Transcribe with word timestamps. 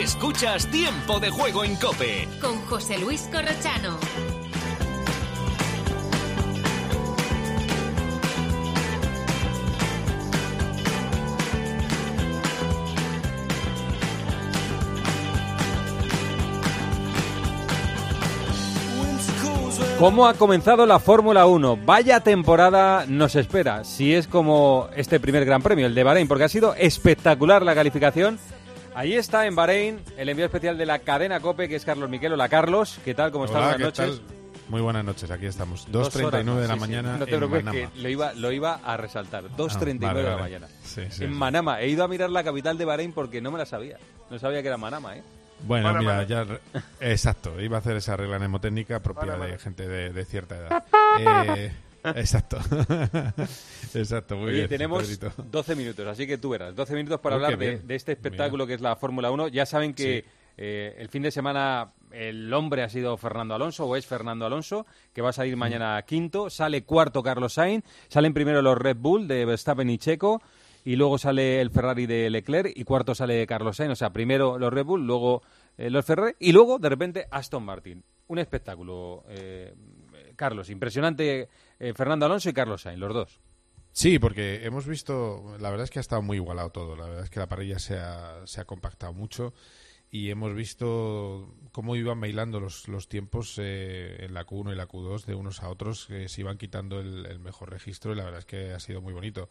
Escuchas 0.00 0.66
Tiempo 0.66 1.20
de 1.20 1.30
Juego 1.30 1.64
en 1.64 1.74
Cope. 1.76 2.28
Con 2.38 2.60
José 2.66 2.98
Luis 2.98 3.22
Corrochano. 3.32 3.98
¿Cómo 19.98 20.26
ha 20.26 20.34
comenzado 20.34 20.84
la 20.84 20.98
Fórmula 20.98 21.46
1? 21.46 21.78
Vaya 21.86 22.20
temporada 22.20 23.06
nos 23.08 23.34
espera, 23.34 23.82
si 23.84 24.12
es 24.12 24.28
como 24.28 24.88
este 24.94 25.18
primer 25.18 25.46
Gran 25.46 25.62
Premio, 25.62 25.86
el 25.86 25.94
de 25.94 26.04
Bahrein, 26.04 26.28
porque 26.28 26.44
ha 26.44 26.48
sido 26.50 26.74
espectacular 26.74 27.62
la 27.62 27.74
calificación. 27.74 28.38
Ahí 28.96 29.12
está 29.14 29.46
en 29.46 29.54
Bahrein 29.54 30.00
el 30.16 30.28
envío 30.30 30.46
especial 30.46 30.78
de 30.78 30.86
la 30.86 30.98
cadena 31.00 31.38
COPE, 31.40 31.68
que 31.68 31.76
es 31.76 31.84
Carlos 31.84 32.08
Miquel. 32.08 32.32
Hola 32.32 32.48
Carlos, 32.48 32.98
¿qué 33.04 33.14
tal? 33.14 33.30
¿Cómo 33.30 33.44
estás? 33.44 33.58
Hola, 33.58 33.76
Buenas 33.76 33.92
¿qué 33.92 34.02
noches. 34.02 34.20
tal? 34.26 34.36
Muy 34.70 34.80
buenas 34.80 35.04
noches, 35.04 35.30
aquí 35.30 35.46
estamos. 35.46 35.86
Dos 35.92 36.12
2.39 36.18 36.24
horas, 36.24 36.44
de 36.44 36.44
la 36.46 36.66
sí, 36.66 36.72
sí. 36.74 36.80
mañana 36.80 37.16
No 37.18 37.24
te 37.26 37.30
en 37.34 37.36
preocupes, 37.36 37.64
Manama. 37.64 37.92
que 37.92 38.00
lo 38.00 38.08
iba, 38.08 38.32
lo 38.32 38.52
iba 38.52 38.74
a 38.82 38.96
resaltar. 38.96 39.44
2.39 39.50 39.98
Ah, 40.02 40.06
vale, 40.08 40.22
de 40.22 40.30
la 40.30 40.36
mañana. 40.38 40.66
Sí, 40.82 41.02
sí, 41.10 41.24
en 41.24 41.30
sí. 41.30 41.36
Manama. 41.36 41.80
He 41.82 41.88
ido 41.88 42.02
a 42.04 42.08
mirar 42.08 42.30
la 42.30 42.42
capital 42.42 42.76
de 42.78 42.84
Bahrein 42.86 43.12
porque 43.12 43.40
no 43.42 43.50
me 43.52 43.58
la 43.58 43.66
sabía. 43.66 43.98
No 44.30 44.38
sabía 44.38 44.62
que 44.62 44.68
era 44.68 44.76
Manama, 44.78 45.16
¿eh? 45.16 45.22
Bueno, 45.60 45.92
mira, 45.94 46.22
ya... 46.24 46.44
re- 46.44 46.60
Exacto, 47.00 47.60
iba 47.60 47.76
a 47.76 47.80
hacer 47.80 47.96
esa 47.96 48.16
regla 48.16 48.38
mnemotécnica 48.38 49.00
propia 49.00 49.36
de 49.36 49.58
gente 49.58 49.86
de, 49.86 50.12
de 50.12 50.24
cierta 50.24 50.56
edad. 50.56 50.84
Eh, 51.20 51.72
exacto. 52.14 52.58
exacto, 53.94 54.36
muy 54.36 54.46
Oye, 54.48 54.54
bien. 54.56 54.68
tenemos 54.68 55.02
Pedrito. 55.02 55.32
12 55.50 55.76
minutos, 55.76 56.06
así 56.06 56.26
que 56.26 56.38
tú 56.38 56.50
verás. 56.50 56.74
12 56.74 56.94
minutos 56.94 57.20
para 57.20 57.36
Oh, 57.36 57.38
hablar 57.38 57.58
de, 57.58 57.82
este 57.94 58.12
espectáculo 58.12 58.66
que 58.66 58.74
es 58.74 58.80
la 58.80 58.96
Fórmula 58.96 59.30
1. 59.30 59.48
Ya 59.48 59.66
saben 59.66 59.94
que 59.94 60.22
Sí. 60.24 60.30
eh, 60.56 60.94
el 60.98 61.08
fin 61.08 61.22
de 61.22 61.30
semana 61.30 61.92
el 62.12 62.52
hombre 62.54 62.82
ha 62.82 62.88
sido 62.88 63.16
Fernando 63.16 63.54
Alonso 63.54 63.84
o 63.86 63.96
es 63.96 64.06
Fernando 64.06 64.46
Alonso, 64.46 64.86
que 65.12 65.22
va 65.22 65.30
a 65.30 65.32
salir 65.32 65.56
mañana 65.56 66.00
quinto. 66.02 66.50
Sale 66.50 66.84
cuarto 66.84 67.22
Carlos 67.22 67.54
Sainz. 67.54 67.84
Salen 68.08 68.32
primero 68.34 68.62
los 68.62 68.78
Red 68.78 68.96
Bull 68.98 69.28
de 69.28 69.44
Verstappen 69.44 69.90
y 69.90 69.98
Checo. 69.98 70.40
Y 70.84 70.94
luego 70.94 71.18
sale 71.18 71.60
el 71.60 71.70
Ferrari 71.70 72.06
de 72.06 72.30
Leclerc 72.30 72.72
y 72.74 72.84
cuarto 72.84 73.12
sale 73.14 73.44
Carlos 73.46 73.76
Sainz. 73.76 73.92
O 73.92 73.96
sea, 73.96 74.10
primero 74.12 74.56
los 74.56 74.72
Red 74.72 74.84
Bull, 74.84 75.04
luego 75.04 75.42
eh, 75.76 75.90
los 75.90 76.04
Ferrari 76.04 76.34
y 76.38 76.52
luego 76.52 76.78
de 76.78 76.88
repente 76.88 77.26
Aston 77.30 77.64
Martin. 77.64 78.02
Un 78.28 78.38
espectáculo, 78.38 79.24
eh, 79.28 79.74
Carlos. 80.36 80.70
Impresionante 80.70 81.48
eh, 81.78 81.92
Fernando 81.94 82.26
Alonso 82.26 82.48
y 82.48 82.52
Carlos 82.52 82.82
Sainz, 82.82 82.98
los 82.98 83.14
dos. 83.14 83.40
Sí, 83.92 84.18
porque 84.18 84.66
hemos 84.66 84.86
visto, 84.86 85.56
la 85.58 85.70
verdad 85.70 85.84
es 85.84 85.90
que 85.90 85.98
ha 85.98 86.00
estado 86.00 86.20
muy 86.20 86.36
igualado 86.36 86.70
todo, 86.70 86.96
la 86.96 87.06
verdad 87.06 87.24
es 87.24 87.30
que 87.30 87.40
la 87.40 87.48
parrilla 87.48 87.78
se 87.78 87.98
ha, 87.98 88.64
compactado 88.66 89.14
mucho 89.14 89.54
y 90.10 90.28
hemos 90.28 90.54
visto 90.54 91.54
cómo 91.72 91.96
iban 91.96 92.20
bailando 92.20 92.60
los, 92.60 92.88
los 92.88 93.08
tiempos 93.08 93.54
eh, 93.58 94.24
en 94.26 94.34
la 94.34 94.44
Q1 94.44 94.72
y 94.72 94.76
la 94.76 94.86
Q2 94.86 95.24
de 95.24 95.34
unos 95.34 95.62
a 95.62 95.70
otros, 95.70 96.04
que 96.06 96.28
se 96.28 96.42
iban 96.42 96.58
quitando 96.58 97.00
el, 97.00 97.38
mejor 97.40 97.70
registro 97.70 98.12
y 98.12 98.16
la 98.16 98.24
verdad 98.24 98.40
es 98.40 98.44
que 98.44 98.72
ha 98.72 98.80
sido 98.80 99.00
muy 99.00 99.14
bonito. 99.14 99.48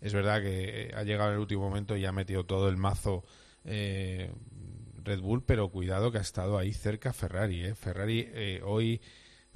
Es 0.00 0.14
verdad 0.14 0.40
que 0.40 0.82
eh, 0.82 0.94
ha 0.94 1.02
llegado 1.02 1.32
el 1.32 1.40
último 1.40 1.62
momento 1.62 1.96
y 1.96 2.06
ha 2.06 2.12
metido 2.12 2.46
todo 2.46 2.68
el 2.68 2.76
mazo 2.76 3.24
eh, 3.64 4.30
Red 5.02 5.20
Bull, 5.20 5.42
pero 5.44 5.68
cuidado 5.68 6.12
que 6.12 6.18
ha 6.18 6.22
estado 6.22 6.58
ahí 6.58 6.72
cerca 6.72 7.12
Ferrari. 7.12 7.64
¿eh? 7.64 7.74
Ferrari 7.74 8.28
eh, 8.32 8.60
hoy... 8.64 9.00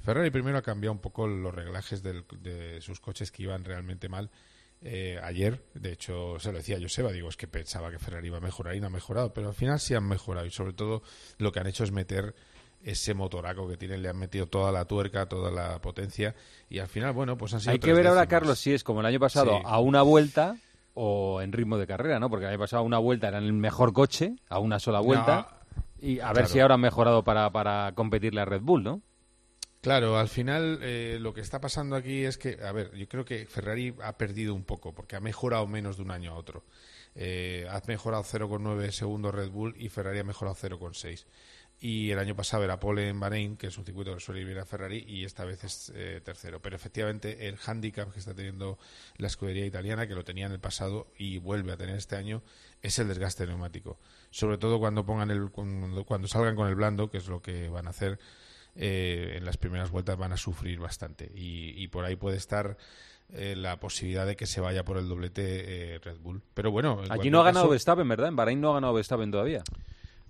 Ferrari 0.03 0.29
primero 0.29 0.57
ha 0.57 0.61
cambiado 0.61 0.91
un 0.93 0.99
poco 0.99 1.27
los 1.27 1.53
reglajes 1.53 2.03
del- 2.03 2.25
de 2.41 2.79
sus 2.81 2.99
coches 2.99 3.31
que 3.31 3.43
iban 3.43 3.63
realmente 3.63 4.09
mal. 4.09 4.29
eh, 4.87 5.19
ayer, 5.23 5.63
de 5.73 5.93
hecho, 5.93 6.37
se 6.37 6.51
lo 6.51 6.57
decía 6.59 6.77
a 6.77 6.81
Joseba, 6.81 7.11
digo, 7.11 7.29
es 7.29 7.37
que 7.37 7.47
pensaba 7.47 7.89
que 7.89 7.97
Ferrari 7.97 8.27
iba 8.27 8.37
a 8.37 8.41
mejorar 8.41 8.75
y 8.75 8.79
no 8.81 8.87
ha 8.87 8.89
mejorado, 8.91 9.33
pero 9.33 9.47
al 9.47 9.53
final 9.55 9.79
sí 9.79 9.95
han 9.95 10.03
mejorado 10.07 10.45
y 10.45 10.51
sobre 10.51 10.73
todo 10.73 11.01
lo 11.39 11.51
que 11.51 11.59
han 11.61 11.65
hecho 11.65 11.85
es 11.85 11.91
meter 11.91 12.35
ese 12.83 13.13
motoraco 13.15 13.67
que 13.67 13.77
tienen, 13.77 14.03
le 14.03 14.09
han 14.09 14.17
metido 14.17 14.45
toda 14.47 14.71
la 14.71 14.85
tuerca, 14.85 15.27
toda 15.27 15.49
la 15.49 15.79
potencia 15.81 16.35
y 16.69 16.77
al 16.79 16.87
final, 16.87 17.13
bueno, 17.13 17.35
pues 17.37 17.53
han 17.55 17.61
sido 17.61 17.71
Hay 17.71 17.79
que 17.79 17.93
ver 17.93 18.05
ahora. 18.05 18.27
Carlos, 18.27 18.59
si 18.59 18.73
es 18.73 18.83
como 18.83 18.99
el 18.99 19.07
año 19.07 19.19
pasado, 19.19 19.57
Sí. 19.57 19.63
a 19.65 19.79
una 19.79 20.03
vuelta 20.03 20.57
o 20.93 21.41
en 21.41 21.51
ritmo 21.53 21.77
de 21.77 21.87
carrera, 21.87 22.19
¿no? 22.19 22.29
Porque 22.29 22.45
el 22.45 22.51
año 22.51 22.59
pasado 22.59 22.81
a 22.83 22.85
una 22.85 22.99
vuelta 22.99 23.29
era 23.29 23.39
el 23.39 23.53
mejor 23.53 23.91
coche, 23.91 24.35
a 24.49 24.59
una 24.59 24.77
sola 24.79 24.99
vuelta. 24.99 25.61
y 25.99 26.19
a 26.19 26.31
ver 26.33 26.47
si 26.47 26.59
ahora 26.59 26.75
han 26.75 26.81
mejorado 26.81 27.23
para, 27.23 27.49
para 27.49 27.93
competirle 27.95 28.41
a 28.41 28.45
Red 28.45 28.61
Bull, 28.61 28.83
¿no? 28.83 29.01
Claro, 29.85 30.17
al 30.17 30.29
final 30.29 30.79
eh, 30.81 31.19
lo 31.21 31.31
que 31.35 31.41
está 31.41 31.61
pasando 31.61 31.95
aquí 31.95 32.23
es 32.23 32.39
que, 32.39 32.57
a 32.63 32.71
ver, 32.71 32.91
yo 32.95 33.07
creo 33.07 33.23
que 33.23 33.45
Ferrari 33.45 33.93
ha 34.01 34.17
perdido 34.17 34.55
un 34.55 34.63
poco 34.63 34.95
porque 34.95 35.15
ha 35.15 35.19
mejorado 35.19 35.67
menos 35.67 35.97
de 35.97 36.01
un 36.01 36.09
año 36.09 36.31
a 36.31 36.37
otro. 36.37 36.63
Eh, 37.13 37.67
ha 37.69 37.79
mejorado 37.85 38.23
0,9 38.23 38.89
segundos 38.89 39.35
Red 39.35 39.51
Bull 39.51 39.75
y 39.77 39.89
Ferrari 39.89 40.17
ha 40.17 40.23
mejorado 40.23 40.57
0,6. 40.59 41.27
Y 41.79 42.09
el 42.09 42.17
año 42.17 42.35
pasado 42.35 42.63
era 42.63 42.79
pole 42.79 43.09
en 43.09 43.19
Bahrein, 43.19 43.57
que 43.57 43.67
es 43.67 43.77
un 43.77 43.85
circuito 43.85 44.11
que 44.15 44.19
suele 44.19 44.41
ir 44.41 44.47
bien 44.47 44.57
a 44.57 44.65
Ferrari, 44.65 45.05
y 45.07 45.23
esta 45.23 45.45
vez 45.45 45.63
es 45.63 45.91
eh, 45.93 46.19
tercero. 46.25 46.59
Pero 46.63 46.75
efectivamente 46.75 47.47
el 47.47 47.59
handicap 47.63 48.11
que 48.11 48.17
está 48.17 48.33
teniendo 48.33 48.79
la 49.17 49.27
escudería 49.27 49.67
italiana, 49.67 50.07
que 50.07 50.15
lo 50.15 50.23
tenía 50.23 50.47
en 50.47 50.51
el 50.51 50.59
pasado 50.59 51.13
y 51.15 51.37
vuelve 51.37 51.73
a 51.73 51.77
tener 51.77 51.95
este 51.95 52.15
año, 52.15 52.41
es 52.81 52.97
el 52.97 53.07
desgaste 53.07 53.45
neumático. 53.45 53.99
Sobre 54.31 54.57
todo 54.57 54.79
cuando 54.79 55.05
pongan 55.05 55.29
el, 55.29 55.51
cuando 55.51 56.27
salgan 56.27 56.55
con 56.55 56.69
el 56.69 56.73
blando, 56.73 57.11
que 57.11 57.19
es 57.19 57.27
lo 57.27 57.43
que 57.43 57.69
van 57.69 57.85
a 57.85 57.91
hacer, 57.91 58.17
eh, 58.75 59.35
en 59.37 59.45
las 59.45 59.57
primeras 59.57 59.91
vueltas 59.91 60.17
van 60.17 60.33
a 60.33 60.37
sufrir 60.37 60.79
bastante. 60.79 61.31
Y, 61.35 61.73
y 61.81 61.87
por 61.87 62.05
ahí 62.05 62.15
puede 62.15 62.37
estar 62.37 62.77
eh, 63.33 63.55
la 63.55 63.79
posibilidad 63.79 64.25
de 64.25 64.35
que 64.35 64.45
se 64.45 64.61
vaya 64.61 64.85
por 64.85 64.97
el 64.97 65.07
doblete 65.07 65.95
eh, 65.95 65.99
Red 65.99 66.17
Bull. 66.19 66.41
Pero 66.53 66.71
bueno, 66.71 67.03
en 67.03 67.11
Allí 67.11 67.29
no 67.29 67.41
ha 67.41 67.45
ganado 67.45 67.65
caso, 67.65 67.71
Verstappen, 67.71 68.07
¿verdad? 68.07 68.27
En 68.29 68.35
Bahrein 68.35 68.61
no 68.61 68.71
ha 68.71 68.73
ganado 68.75 68.93
Verstappen 68.93 69.31
todavía. 69.31 69.63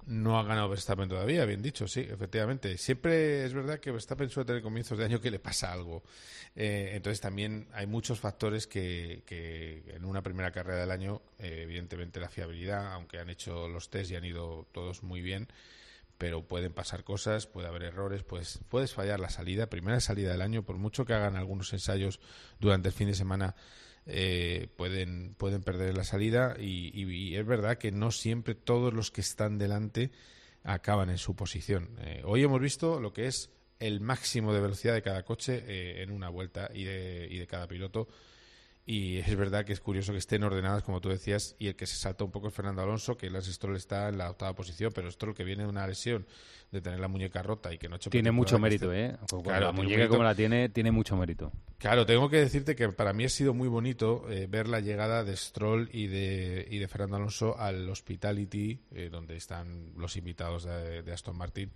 no 0.05 0.39
ha 0.39 0.43
ganado 0.43 0.69
Verstappen 0.69 1.09
todavía, 1.09 1.45
bien 1.45 1.61
dicho, 1.61 1.87
sí, 1.87 2.01
efectivamente. 2.01 2.77
Siempre 2.77 3.43
es 3.45 3.53
verdad 3.53 3.79
que 3.79 3.91
Verstappen 3.91 4.29
suele 4.29 4.47
tener 4.47 4.61
comienzos 4.61 4.97
de 4.97 5.05
año 5.05 5.19
que 5.19 5.31
le 5.31 5.39
pasa 5.39 5.73
algo. 5.73 6.03
Eh, 6.55 6.91
entonces 6.93 7.19
también 7.19 7.67
hay 7.73 7.85
muchos 7.85 8.19
factores 8.19 8.65
que, 8.65 9.23
que 9.25 9.83
en 9.93 10.05
una 10.05 10.21
primera 10.21 10.51
carrera 10.51 10.79
del 10.79 10.91
año, 10.91 11.21
eh, 11.39 11.61
evidentemente 11.63 12.19
la 12.19 12.29
fiabilidad, 12.29 12.93
aunque 12.93 13.19
han 13.19 13.29
hecho 13.29 13.67
los 13.67 13.89
test 13.89 14.11
y 14.11 14.15
han 14.15 14.25
ido 14.25 14.67
todos 14.71 15.03
muy 15.03 15.21
bien, 15.21 15.47
pero 16.17 16.47
pueden 16.47 16.73
pasar 16.73 17.03
cosas, 17.03 17.47
puede 17.47 17.67
haber 17.67 17.83
errores, 17.83 18.23
pues 18.23 18.59
puedes 18.69 18.93
fallar 18.93 19.19
la 19.19 19.29
salida, 19.29 19.69
primera 19.69 19.99
salida 19.99 20.31
del 20.31 20.41
año, 20.41 20.63
por 20.63 20.77
mucho 20.77 21.05
que 21.05 21.13
hagan 21.13 21.35
algunos 21.35 21.71
ensayos 21.73 22.19
durante 22.59 22.87
el 22.89 22.93
fin 22.93 23.07
de 23.07 23.15
semana, 23.15 23.55
eh, 24.05 24.67
pueden, 24.77 25.33
pueden 25.35 25.63
perder 25.63 25.95
la 25.97 26.03
salida 26.03 26.55
y, 26.59 26.91
y- 26.93 27.11
y 27.11 27.35
es 27.35 27.45
verdad 27.45 27.77
que 27.77 27.91
no 27.91 28.11
siempre 28.11 28.55
todos 28.55 28.93
los 28.93 29.11
que 29.11 29.21
están 29.21 29.57
delante 29.57 30.11
acaban 30.63 31.09
en 31.09 31.17
su 31.17 31.35
posición. 31.35 31.89
Eh, 32.01 32.21
hoy 32.25 32.43
hemos 32.43 32.61
visto 32.61 32.99
lo 32.99 33.13
que 33.13 33.27
es 33.27 33.49
el 33.79 33.99
máximo 33.99 34.53
de 34.53 34.61
velocidad 34.61 34.93
de 34.93 35.01
cada 35.01 35.23
coche 35.23 35.63
eh, 35.67 36.01
en 36.03 36.11
una 36.11 36.29
vuelta 36.29 36.69
y 36.73 36.83
de, 36.85 37.27
y 37.29 37.37
de 37.39 37.47
cada 37.47 37.67
piloto. 37.67 38.07
Y 38.87 39.17
es 39.17 39.35
verdad 39.35 39.65
que 39.65 39.73
es 39.73 39.79
curioso 39.79 40.11
que 40.11 40.19
estén 40.19 40.43
ordenadas, 40.43 40.83
como 40.83 41.01
tú 41.01 41.09
decías, 41.09 41.55
y 41.57 41.69
el 41.69 41.75
que 41.75 41.87
se 41.87 41.95
salta 41.95 42.23
un 42.23 42.29
poco 42.29 42.49
es 42.49 42.53
Fernando 42.53 42.83
Alonso, 42.83 43.17
que 43.17 43.31
Lance 43.31 43.51
Stroll 43.51 43.75
está 43.77 44.09
en 44.09 44.19
la 44.19 44.29
octava 44.29 44.53
posición, 44.53 44.91
pero 44.93 45.09
Stroll 45.09 45.33
que 45.33 45.43
viene 45.43 45.63
de 45.63 45.69
una 45.69 45.87
lesión 45.87 46.27
de 46.71 46.81
tener 46.81 46.99
la 46.99 47.07
muñeca 47.07 47.41
rota 47.41 47.73
y 47.73 47.79
que 47.79 47.89
no 47.89 47.95
ha 47.95 47.97
hecho 47.97 48.11
Tiene 48.11 48.31
mucho 48.31 48.59
mérito, 48.59 48.89
pretemporada, 48.89 49.25
¿eh? 49.25 49.43
Claro, 49.43 49.65
la 49.65 49.71
muñeca 49.71 49.97
mérito. 49.97 50.11
como 50.11 50.23
la 50.23 50.35
tiene, 50.35 50.69
tiene 50.69 50.91
mucho 50.91 51.17
mérito. 51.17 51.51
Claro, 51.79 52.05
tengo 52.05 52.29
que 52.29 52.37
decirte 52.37 52.75
que 52.75 52.89
para 52.89 53.11
mí 53.11 53.25
ha 53.25 53.29
sido 53.29 53.55
muy 53.55 53.67
bonito 53.67 54.29
eh, 54.29 54.45
ver 54.47 54.67
la 54.67 54.81
llegada 54.81 55.23
de 55.23 55.35
Stroll 55.35 55.89
y 55.91 56.05
de, 56.05 56.67
y 56.69 56.77
de 56.77 56.87
Fernando 56.87 57.15
Alonso 57.15 57.57
al 57.57 57.89
Hospitality, 57.89 58.81
eh, 58.91 59.09
donde 59.11 59.35
están 59.35 59.93
los 59.97 60.15
invitados 60.15 60.65
de, 60.65 61.01
de 61.01 61.11
Aston 61.11 61.35
Martin, 61.35 61.71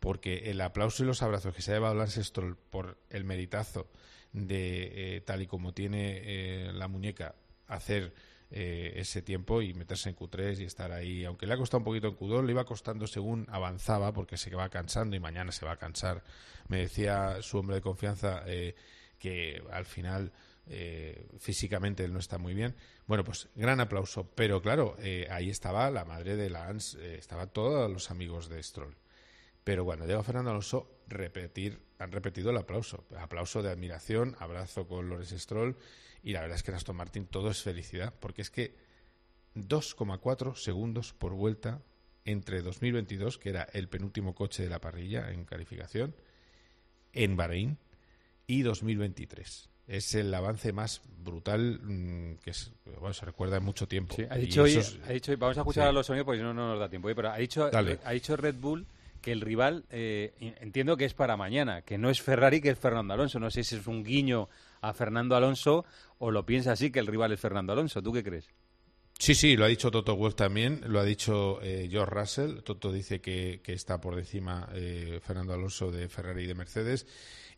porque 0.00 0.50
el 0.50 0.60
aplauso 0.62 1.04
y 1.04 1.06
los 1.06 1.22
abrazos 1.22 1.54
que 1.54 1.62
se 1.62 1.70
ha 1.70 1.74
llevado 1.74 1.94
Lance 1.94 2.24
Stroll 2.24 2.56
por 2.56 2.98
el 3.08 3.22
meritazo 3.22 3.88
de, 4.32 5.16
eh, 5.16 5.20
tal 5.22 5.42
y 5.42 5.46
como 5.46 5.72
tiene 5.72 6.20
eh, 6.22 6.72
la 6.72 6.88
muñeca, 6.88 7.34
hacer 7.66 8.12
eh, 8.50 8.94
ese 8.96 9.22
tiempo 9.22 9.62
y 9.62 9.74
meterse 9.74 10.08
en 10.08 10.16
Q3 10.16 10.60
y 10.60 10.64
estar 10.64 10.92
ahí. 10.92 11.24
Aunque 11.24 11.46
le 11.46 11.54
ha 11.54 11.56
costado 11.56 11.78
un 11.78 11.84
poquito 11.84 12.08
en 12.08 12.16
Q2, 12.16 12.44
le 12.44 12.52
iba 12.52 12.64
costando 12.64 13.06
según 13.06 13.46
avanzaba, 13.50 14.12
porque 14.12 14.36
se 14.36 14.54
va 14.54 14.68
cansando 14.68 15.16
y 15.16 15.20
mañana 15.20 15.52
se 15.52 15.66
va 15.66 15.72
a 15.72 15.76
cansar. 15.76 16.22
Me 16.68 16.78
decía 16.78 17.42
su 17.42 17.58
hombre 17.58 17.76
de 17.76 17.82
confianza 17.82 18.44
que 19.18 19.62
al 19.70 19.84
final 19.84 20.32
físicamente 21.38 22.04
él 22.04 22.12
no 22.12 22.18
está 22.20 22.38
muy 22.38 22.54
bien. 22.54 22.74
Bueno, 23.06 23.24
pues 23.24 23.48
gran 23.56 23.80
aplauso. 23.80 24.30
Pero 24.34 24.62
claro, 24.62 24.96
ahí 25.30 25.50
estaba 25.50 25.90
la 25.90 26.04
madre 26.04 26.36
de 26.36 26.48
Lance, 26.48 26.96
eh, 27.00 27.16
estaban 27.18 27.52
todos 27.52 27.90
los 27.90 28.10
amigos 28.10 28.48
de 28.48 28.62
Stroll. 28.62 28.96
Pero 29.64 29.84
cuando 29.84 30.06
llega 30.06 30.22
Fernando 30.22 30.50
Alonso, 30.50 31.00
repetir, 31.08 31.80
han 32.00 32.10
repetido 32.12 32.50
el 32.50 32.56
aplauso. 32.56 33.04
Aplauso 33.18 33.62
de 33.62 33.70
admiración, 33.70 34.34
abrazo 34.40 34.88
con 34.88 35.08
Lorenz 35.08 35.32
Stroll. 35.32 35.76
Y 36.22 36.32
la 36.32 36.40
verdad 36.40 36.56
es 36.56 36.62
que 36.62 36.70
en 36.70 36.76
Aston 36.76 36.96
Martin 36.96 37.26
todo 37.26 37.50
es 37.50 37.62
felicidad, 37.62 38.14
porque 38.18 38.40
es 38.40 38.50
que 38.50 38.74
2,4 39.54 40.56
segundos 40.56 41.12
por 41.12 41.34
vuelta 41.34 41.82
entre 42.24 42.62
2022, 42.62 43.36
que 43.36 43.50
era 43.50 43.68
el 43.74 43.88
penúltimo 43.88 44.34
coche 44.34 44.62
de 44.62 44.70
la 44.70 44.80
parrilla 44.80 45.30
en 45.30 45.44
calificación, 45.44 46.14
en 47.12 47.36
Bahrein, 47.36 47.78
y 48.46 48.62
2023. 48.62 49.68
es 49.86 50.14
el 50.14 50.32
avance 50.32 50.72
más 50.72 51.02
brutal 51.22 51.80
mm, 51.82 52.38
que 52.38 52.52
bueno, 52.98 53.12
se 53.12 53.26
recuerda 53.26 53.58
en 53.58 53.64
mucho 53.64 53.86
tiempo. 53.86 54.16
ha, 54.28 54.36
dicho 54.36 54.62
hoy, 54.62 54.80
ha 55.06 55.12
dicho 55.12 55.36
vamos 55.36 55.58
a 55.58 55.60
escuchar 55.60 55.88
a 55.88 55.92
los 55.92 56.06
sonidos 56.06 56.24
porque 56.24 56.42
no, 56.42 56.54
no 56.54 56.70
nos 56.70 56.80
da 56.80 56.88
tiempo. 56.88 57.08
Pero 57.14 57.30
ha 57.30 57.36
dicho, 57.36 57.70
ha 57.72 58.12
dicho 58.12 58.36
Red 58.36 58.56
Bull 58.56 58.86
que 59.20 59.32
el 59.32 59.40
rival, 59.40 59.84
eh, 59.90 60.32
entiendo 60.60 60.96
que 60.96 61.04
es 61.04 61.14
para 61.14 61.36
mañana, 61.36 61.82
que 61.82 61.98
no 61.98 62.10
es 62.10 62.20
Ferrari, 62.22 62.60
que 62.60 62.70
es 62.70 62.78
Fernando 62.78 63.14
Alonso. 63.14 63.38
No 63.38 63.50
sé 63.50 63.64
si 63.64 63.76
es 63.76 63.86
un 63.86 64.04
guiño 64.04 64.48
a 64.80 64.92
Fernando 64.92 65.36
Alonso 65.36 65.84
o 66.18 66.30
lo 66.30 66.46
piensa 66.46 66.72
así, 66.72 66.90
que 66.90 66.98
el 66.98 67.06
rival 67.06 67.32
es 67.32 67.40
Fernando 67.40 67.72
Alonso. 67.72 68.02
¿Tú 68.02 68.12
qué 68.12 68.22
crees? 68.22 68.48
Sí, 69.18 69.34
sí, 69.34 69.54
lo 69.54 69.66
ha 69.66 69.68
dicho 69.68 69.90
Toto 69.90 70.16
Wolff 70.16 70.34
también, 70.34 70.80
lo 70.86 70.98
ha 70.98 71.04
dicho 71.04 71.60
eh, 71.62 71.88
George 71.90 72.14
Russell. 72.14 72.62
Toto 72.62 72.90
dice 72.90 73.20
que, 73.20 73.60
está 73.66 74.00
por 74.00 74.18
encima 74.18 74.70
eh, 74.72 75.20
Fernando 75.22 75.52
Alonso 75.52 75.90
de 75.90 76.08
Ferrari 76.08 76.44
y 76.44 76.46
de 76.46 76.54
Mercedes 76.54 77.06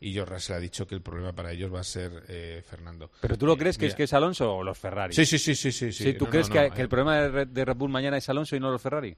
y 0.00 0.12
George 0.12 0.34
Russell 0.34 0.56
ha 0.56 0.58
dicho 0.58 0.88
que 0.88 0.96
el 0.96 1.02
problema 1.02 1.32
para 1.32 1.52
ellos 1.52 1.72
va 1.72 1.78
a 1.78 1.84
ser 1.84 2.24
eh, 2.26 2.62
Fernando. 2.68 3.12
¿Pero 3.20 3.38
tú 3.38 3.46
lo 3.46 3.56
crees 3.56 3.78
que 3.78 3.86
es 3.86 3.94
que 3.94 4.02
es 4.02 4.12
Alonso 4.12 4.56
o 4.56 4.64
los 4.64 4.76
Ferrari? 4.76 5.14
Sí, 5.14 5.24
sí, 5.24 5.38
sí, 5.38 5.54
sí. 5.54 5.70
sí, 5.70 5.92
sí. 5.92 6.14
¿Tú 6.14 6.26
crees 6.26 6.50
que, 6.50 6.72
el 6.76 6.88
problema 6.88 7.28
de 7.28 7.64
Red 7.64 7.76
Bull 7.76 7.90
mañana 7.90 8.16
es 8.16 8.28
Alonso 8.28 8.56
y 8.56 8.60
no 8.60 8.72
los 8.72 8.82
Ferrari? 8.82 9.16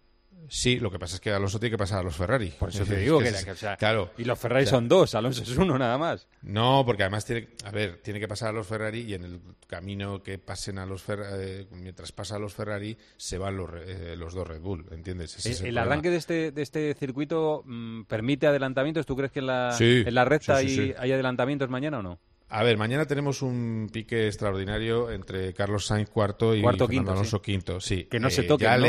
Sí, 0.48 0.78
lo 0.78 0.90
que 0.90 0.98
pasa 0.98 1.16
es 1.16 1.20
que 1.20 1.30
Alonso 1.30 1.58
tiene 1.58 1.72
que 1.72 1.78
pasar 1.78 2.00
a 2.00 2.02
los 2.02 2.16
Ferrari. 2.16 2.48
Por 2.58 2.68
eso 2.68 2.84
te 2.84 2.96
digo 2.96 3.20
que, 3.20 3.32
claro, 3.78 4.10
y 4.18 4.24
los 4.24 4.38
Ferrari 4.38 4.66
son 4.66 4.88
dos, 4.88 5.14
Alonso 5.14 5.42
es 5.42 5.56
uno 5.56 5.78
nada 5.78 5.98
más. 5.98 6.26
No, 6.42 6.82
porque 6.84 7.02
además 7.02 7.24
tiene, 7.24 7.48
a 7.64 7.70
ver, 7.70 8.00
tiene 8.02 8.20
que 8.20 8.28
pasar 8.28 8.50
a 8.50 8.52
los 8.52 8.66
Ferrari 8.66 9.00
y 9.00 9.14
en 9.14 9.24
el 9.24 9.40
camino 9.66 10.22
que 10.22 10.38
pasen 10.38 10.78
a 10.78 10.86
los 10.86 11.02
Ferrari, 11.02 11.36
eh, 11.38 11.66
mientras 11.72 12.12
pasa 12.12 12.36
a 12.36 12.38
los 12.38 12.54
Ferrari, 12.54 12.96
se 13.16 13.38
van 13.38 13.56
los, 13.56 13.70
eh, 13.74 14.14
los 14.16 14.34
dos 14.34 14.46
Red 14.46 14.60
Bull, 14.60 14.86
¿entiendes? 14.90 15.44
Eh, 15.46 15.68
el, 15.68 15.78
arranque 15.78 16.10
de 16.10 16.16
este, 16.16 16.50
de 16.52 16.62
este 16.62 16.94
circuito 16.94 17.62
mm, 17.64 18.02
permite 18.04 18.46
adelantamientos. 18.46 19.06
¿Tú 19.06 19.16
crees 19.16 19.32
que 19.32 19.40
en 19.40 19.46
la, 19.46 19.76
en 19.78 20.14
la 20.14 20.24
recta 20.24 20.56
hay, 20.56 20.94
hay 20.98 21.12
adelantamientos 21.12 21.68
mañana 21.70 21.98
o 21.98 22.02
no? 22.02 22.18
A 22.48 22.62
ver, 22.62 22.76
mañana 22.76 23.06
tenemos 23.06 23.42
un 23.42 23.88
pique 23.92 24.28
extraordinario 24.28 25.10
entre 25.10 25.52
Carlos 25.54 25.86
Sainz 25.86 26.08
cuarto 26.08 26.54
y 26.54 26.62
cuarto, 26.62 26.86
Fernando 26.86 27.12
Alonso 27.12 27.42
quinto. 27.42 27.80
Sí, 27.80 28.04
que 28.04 28.20
no 28.20 28.30
se 28.30 28.44
toque, 28.44 28.64
¿no? 28.64 28.86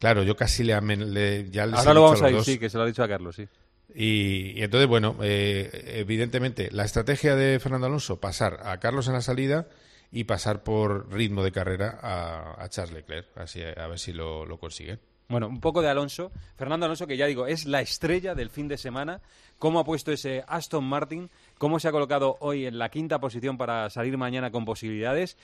Claro, 0.00 0.22
yo 0.22 0.34
casi 0.34 0.64
le, 0.64 0.80
le 0.80 1.50
ya 1.50 1.64
Ahora 1.64 1.92
lo 1.92 2.02
vamos 2.02 2.22
a 2.22 2.30
ir, 2.30 2.42
sí, 2.42 2.58
que 2.58 2.70
se 2.70 2.78
lo 2.78 2.84
ha 2.84 2.86
dicho 2.86 3.04
a 3.04 3.08
Carlos, 3.08 3.36
sí. 3.36 3.46
Y, 3.94 4.62
entonces, 4.62 4.88
bueno, 4.88 5.16
eh, 5.22 5.96
evidentemente, 5.98 6.70
la 6.72 6.84
estrategia 6.84 7.36
de 7.36 7.60
Fernando 7.60 7.86
Alonso, 7.86 8.18
pasar 8.18 8.60
a 8.64 8.80
Carlos 8.80 9.08
en 9.08 9.12
la 9.12 9.20
salida 9.20 9.68
y 10.10 10.24
pasar 10.24 10.62
por 10.62 11.12
ritmo 11.12 11.44
de 11.44 11.52
carrera 11.52 11.98
a, 12.02 12.66
Charles 12.70 12.94
Leclerc, 12.94 13.36
así 13.36 13.60
a 13.62 13.86
ver 13.88 13.98
si 13.98 14.14
lo, 14.14 14.46
lo 14.46 14.58
consigue. 14.58 14.98
Bueno, 15.28 15.48
un 15.48 15.60
poco 15.60 15.82
de 15.82 15.88
Alonso. 15.88 16.32
Fernando 16.56 16.86
Alonso, 16.86 17.06
que 17.06 17.18
ya 17.18 17.26
digo, 17.26 17.46
es 17.46 17.66
la 17.66 17.82
estrella 17.82 18.34
del 18.34 18.48
fin 18.48 18.68
de 18.68 18.78
semana. 18.78 19.20
¿Cómo 19.58 19.80
ha 19.80 19.84
puesto 19.84 20.12
ese 20.12 20.44
Aston 20.48 20.84
Martin? 20.84 21.30
¿Cómo 21.58 21.78
se 21.78 21.88
ha 21.88 21.92
colocado 21.92 22.38
hoy 22.40 22.64
en 22.64 22.78
la 22.78 22.88
quinta 22.88 23.20
posición 23.20 23.58
para 23.58 23.90
salir 23.90 24.16
mañana 24.16 24.50
con 24.50 24.64
posibilidades? 24.64 25.36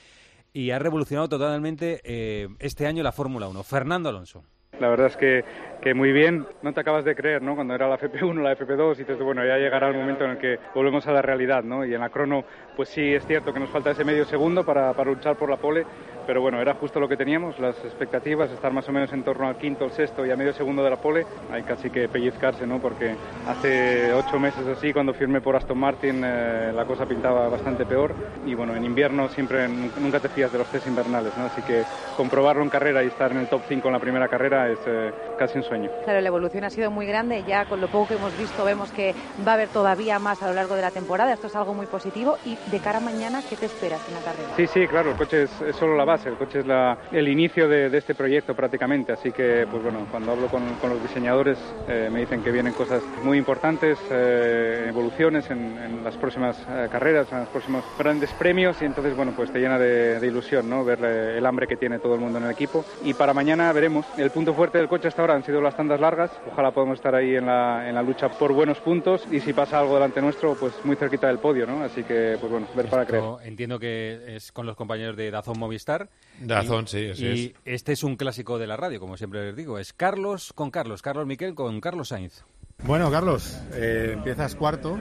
Y 0.56 0.70
ha 0.70 0.78
revolucionado 0.78 1.28
totalmente 1.28 2.00
eh, 2.02 2.48
este 2.60 2.86
año 2.86 3.02
la 3.02 3.12
Fórmula 3.12 3.46
1. 3.46 3.62
Fernando 3.62 4.08
Alonso. 4.08 4.42
La 4.80 4.88
verdad 4.88 5.08
es 5.08 5.16
que, 5.18 5.44
que, 5.82 5.92
muy 5.92 6.12
bien, 6.12 6.46
no 6.62 6.72
te 6.72 6.80
acabas 6.80 7.04
de 7.04 7.14
creer, 7.14 7.42
¿no? 7.42 7.54
Cuando 7.54 7.74
era 7.74 7.86
la 7.88 7.98
FP1, 7.98 8.42
la 8.42 8.56
FP2, 8.56 8.94
y 8.94 8.98
dices, 9.00 9.18
bueno, 9.18 9.44
ya 9.44 9.58
llegará 9.58 9.88
el 9.88 9.96
momento 9.96 10.24
en 10.24 10.30
el 10.30 10.38
que 10.38 10.58
volvemos 10.74 11.06
a 11.06 11.12
la 11.12 11.20
realidad, 11.20 11.62
¿no? 11.62 11.84
Y 11.84 11.92
en 11.92 12.00
la 12.00 12.08
crono, 12.08 12.44
pues 12.74 12.88
sí, 12.88 13.14
es 13.14 13.26
cierto 13.26 13.52
que 13.52 13.60
nos 13.60 13.68
falta 13.68 13.90
ese 13.90 14.04
medio 14.04 14.24
segundo 14.24 14.64
para, 14.64 14.94
para 14.94 15.10
luchar 15.10 15.36
por 15.36 15.50
la 15.50 15.58
pole, 15.58 15.84
pero 16.26 16.40
bueno, 16.40 16.60
era 16.60 16.74
justo 16.74 16.98
lo 16.98 17.08
que 17.08 17.16
teníamos, 17.16 17.58
las 17.58 17.76
expectativas, 17.84 18.50
estar 18.50 18.72
más 18.72 18.88
o 18.88 18.92
menos 18.92 19.12
en 19.12 19.22
torno 19.22 19.46
al 19.46 19.56
quinto, 19.56 19.84
el 19.84 19.92
sexto 19.92 20.26
y 20.26 20.30
a 20.30 20.36
medio 20.36 20.52
segundo 20.52 20.82
de 20.82 20.90
la 20.90 20.96
pole, 20.96 21.24
hay 21.52 21.62
casi 21.62 21.88
que 21.90 22.08
pellizcarse, 22.08 22.66
¿no? 22.66 22.80
Porque 22.80 23.14
hace 23.46 24.12
ocho 24.12 24.38
meses 24.38 24.66
así, 24.66 24.92
cuando 24.92 25.14
firmé 25.14 25.40
por 25.40 25.54
Aston 25.54 25.78
Martin, 25.78 26.22
eh, 26.24 26.72
la 26.74 26.84
cosa 26.84 27.06
pintaba 27.06 27.48
bastante 27.48 27.86
peor 27.86 28.14
y 28.44 28.54
bueno, 28.54 28.74
en 28.74 28.84
invierno 28.84 29.28
siempre 29.28 29.68
nunca 29.68 30.18
te 30.18 30.28
fías 30.28 30.50
de 30.50 30.58
los 30.58 30.68
test 30.68 30.86
invernales, 30.86 31.36
¿no? 31.38 31.44
Así 31.46 31.62
que 31.62 31.84
comprobarlo 32.16 32.62
en 32.62 32.70
carrera 32.70 33.04
y 33.04 33.06
estar 33.06 33.30
en 33.30 33.38
el 33.38 33.48
top 33.48 33.62
5 33.68 33.86
en 33.86 33.92
la 33.92 34.00
primera 34.00 34.28
carrera 34.28 34.68
es 34.68 34.80
eh, 34.86 35.12
casi 35.38 35.58
un 35.58 35.64
sueño. 35.64 35.90
Claro, 36.04 36.20
la 36.20 36.28
evolución 36.28 36.64
ha 36.64 36.70
sido 36.70 36.90
muy 36.90 37.06
grande, 37.06 37.44
ya 37.46 37.64
con 37.66 37.80
lo 37.80 37.88
poco 37.88 38.08
que 38.08 38.14
hemos 38.14 38.36
visto 38.36 38.64
vemos 38.64 38.90
que 38.90 39.14
va 39.46 39.52
a 39.52 39.54
haber 39.54 39.68
todavía 39.68 40.18
más 40.18 40.42
a 40.42 40.48
lo 40.48 40.54
largo 40.54 40.74
de 40.74 40.82
la 40.82 40.90
temporada, 40.90 41.32
esto 41.32 41.46
es 41.46 41.54
algo 41.54 41.74
muy 41.74 41.86
positivo 41.86 42.36
y 42.44 42.56
de 42.70 42.80
cara 42.80 42.98
a 42.98 43.00
mañana, 43.00 43.42
¿qué 43.48 43.56
te 43.56 43.66
esperas 43.66 44.06
en 44.08 44.14
la 44.14 44.20
carrera? 44.20 44.48
Sí, 44.56 44.66
sí, 44.66 44.86
claro, 44.88 45.10
el 45.10 45.16
coche 45.16 45.44
es 45.44 45.76
solo 45.76 45.96
la 45.96 46.04
base 46.04 46.15
el 46.24 46.34
coche 46.34 46.60
es 46.60 46.66
el 47.12 47.28
inicio 47.28 47.68
de, 47.68 47.94
este 47.96 48.14
proyecto 48.14 48.54
prácticamente, 48.54 49.12
así 49.12 49.32
que 49.32 49.66
pues 49.70 49.82
bueno, 49.82 50.06
cuando 50.10 50.32
hablo 50.32 50.48
con, 50.48 50.62
los 50.88 51.02
diseñadores 51.02 51.58
eh, 51.88 52.08
me 52.12 52.20
dicen 52.20 52.42
que 52.42 52.50
vienen 52.50 52.72
cosas 52.72 53.02
muy 53.24 53.38
importantes, 53.38 53.98
eh, 54.10 54.86
evoluciones 54.88 55.50
en, 55.50 56.04
las 56.04 56.16
próximas 56.16 56.56
eh, 56.70 56.88
carreras, 56.90 57.30
en 57.32 57.40
los 57.40 57.48
próximos 57.48 57.84
grandes 57.98 58.32
premios 58.34 58.80
y 58.80 58.84
entonces 58.84 59.16
bueno, 59.16 59.32
pues 59.34 59.52
te 59.52 59.58
llena 59.58 59.78
de, 59.78 60.24
ilusión, 60.26 60.68
¿no? 60.68 60.84
Ver 60.84 61.04
el 61.04 61.44
hambre 61.46 61.66
que 61.66 61.76
tiene 61.76 61.98
todo 61.98 62.14
el 62.14 62.20
mundo 62.20 62.38
en 62.38 62.44
el 62.44 62.50
equipo 62.50 62.84
y 63.04 63.14
para 63.14 63.34
mañana 63.34 63.72
veremos. 63.72 64.06
El 64.16 64.30
punto 64.30 64.54
fuerte 64.54 64.78
del 64.78 64.88
coche 64.88 65.08
hasta 65.08 65.22
ahora 65.22 65.34
han 65.34 65.44
sido 65.44 65.60
las 65.60 65.76
tandas 65.76 66.00
largas, 66.00 66.30
ojalá 66.50 66.70
podamos 66.70 66.98
estar 66.98 67.14
ahí 67.14 67.36
en 67.36 67.46
la, 67.46 67.88
en 67.88 67.94
la 67.94 68.02
lucha 68.02 68.28
por 68.28 68.52
buenos 68.52 68.78
puntos 68.80 69.26
y 69.30 69.40
si 69.40 69.52
pasa 69.52 69.78
algo 69.80 69.94
delante 69.94 70.20
nuestro, 70.20 70.54
pues 70.54 70.72
muy 70.84 70.96
cerquita 70.96 71.28
del 71.28 71.38
podio, 71.38 71.66
¿no? 71.66 71.82
Así 71.82 72.02
que 72.02 72.36
pues 72.40 72.50
bueno, 72.50 72.66
ver 72.74 72.86
para 72.86 73.04
creer. 73.04 73.24
Entiendo 73.44 73.78
que 73.78 74.36
es 74.36 74.52
con 74.52 74.66
los 74.66 74.76
compañeros 74.76 75.16
de 75.16 75.30
Dazón 75.30 75.58
Movistar 75.58 76.05
Dazón, 76.40 76.86
sí, 76.86 76.98
y 76.98 77.54
este 77.64 77.92
es 77.92 78.02
un 78.02 78.16
clásico 78.16 78.58
de 78.58 78.66
la 78.66 78.76
radio, 78.76 79.00
como 79.00 79.16
siempre 79.16 79.46
les 79.46 79.56
digo. 79.56 79.78
Es 79.78 79.92
Carlos 79.92 80.52
con 80.52 80.70
Carlos, 80.70 81.00
Carlos 81.02 81.26
Miquel 81.26 81.54
con 81.54 81.80
Carlos 81.80 82.08
Sainz. 82.08 82.44
Bueno, 82.84 83.10
Carlos, 83.10 83.58
eh, 83.72 84.10
empiezas 84.12 84.54
cuarto 84.54 84.98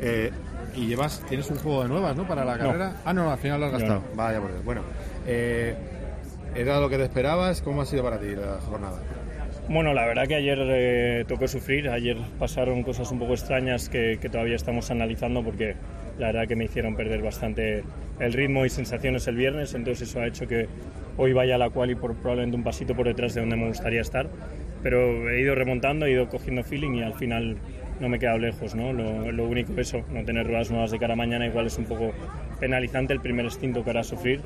eh, 0.00 0.32
y 0.74 0.88
llevas, 0.88 1.24
tienes 1.28 1.48
un 1.48 1.58
juego 1.58 1.82
de 1.84 1.88
nuevas, 1.88 2.16
¿no? 2.16 2.26
Para 2.26 2.44
la 2.44 2.58
carrera. 2.58 2.96
Ah, 3.04 3.12
no, 3.12 3.30
al 3.30 3.38
final 3.38 3.60
lo 3.60 3.66
has 3.66 3.72
gastado. 3.72 4.02
Vaya 4.14 4.40
por 4.40 4.50
Dios. 4.50 4.64
Bueno, 4.64 4.82
eh, 5.26 5.76
¿era 6.56 6.80
lo 6.80 6.88
que 6.88 6.96
te 6.96 7.04
esperabas? 7.04 7.62
¿Cómo 7.62 7.82
ha 7.82 7.86
sido 7.86 8.02
para 8.02 8.18
ti 8.18 8.34
la 8.34 8.60
jornada? 8.68 9.00
Bueno, 9.68 9.94
la 9.94 10.06
verdad 10.06 10.26
que 10.26 10.34
ayer 10.34 11.24
tocó 11.26 11.46
sufrir, 11.48 11.88
ayer 11.88 12.18
pasaron 12.38 12.82
cosas 12.82 13.10
un 13.12 13.20
poco 13.20 13.32
extrañas 13.32 13.88
que, 13.88 14.18
que, 14.20 14.28
todavía 14.28 14.56
estamos 14.56 14.90
analizando 14.90 15.42
porque 15.42 15.76
la 16.18 16.26
verdad 16.28 16.48
que 16.48 16.56
me 16.56 16.64
hicieron 16.64 16.96
perder 16.96 17.22
bastante 17.22 17.84
el 18.20 18.32
ritmo 18.32 18.64
y 18.64 18.70
sensaciones 18.70 19.26
el 19.26 19.36
viernes, 19.36 19.74
entonces 19.74 20.08
eso 20.08 20.20
ha 20.20 20.26
hecho 20.26 20.46
que 20.46 20.68
hoy 21.16 21.32
vaya 21.32 21.56
a 21.56 21.58
la 21.58 21.70
cual 21.70 21.90
y 21.90 21.94
por, 21.94 22.14
probablemente 22.14 22.56
un 22.56 22.64
pasito 22.64 22.94
por 22.94 23.06
detrás 23.06 23.34
de 23.34 23.40
donde 23.40 23.56
me 23.56 23.68
gustaría 23.68 24.00
estar, 24.00 24.28
pero 24.82 25.30
he 25.30 25.40
ido 25.40 25.54
remontando, 25.54 26.06
he 26.06 26.12
ido 26.12 26.28
cogiendo 26.28 26.62
feeling 26.62 26.94
y 26.94 27.02
al 27.02 27.14
final 27.14 27.56
no 28.00 28.08
me 28.08 28.16
he 28.16 28.20
quedado 28.20 28.38
lejos, 28.38 28.74
¿no? 28.74 28.92
Lo, 28.92 29.30
lo 29.30 29.46
único 29.46 29.72
eso, 29.80 30.02
no 30.10 30.24
tener 30.24 30.46
ruedas 30.46 30.70
nuevas 30.70 30.90
de 30.90 30.98
cara 30.98 31.14
mañana 31.16 31.46
igual 31.46 31.66
es 31.66 31.78
un 31.78 31.84
poco 31.84 32.12
penalizante 32.60 33.12
el 33.12 33.20
primer 33.20 33.44
instinto 33.44 33.84
que 33.84 33.90
hará 33.90 34.02
sufrir. 34.02 34.40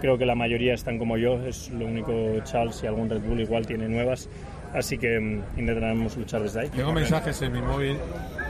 Creo 0.00 0.16
que 0.18 0.26
la 0.26 0.34
mayoría 0.34 0.74
están 0.74 0.98
como 0.98 1.16
yo, 1.16 1.46
es 1.46 1.70
lo 1.70 1.86
único 1.86 2.12
Charles 2.44 2.82
y 2.82 2.86
algún 2.86 3.10
Red 3.10 3.20
Bull 3.20 3.40
igual 3.40 3.66
tiene 3.66 3.88
nuevas 3.88 4.28
Así 4.74 4.98
que 4.98 5.20
mm, 5.20 5.58
intentaremos 5.60 6.16
luchar 6.16 6.42
desde 6.42 6.62
ahí. 6.62 6.68
Tengo 6.70 6.92
mensajes 6.92 7.40
en 7.42 7.52
mi 7.52 7.62
móvil, 7.62 7.96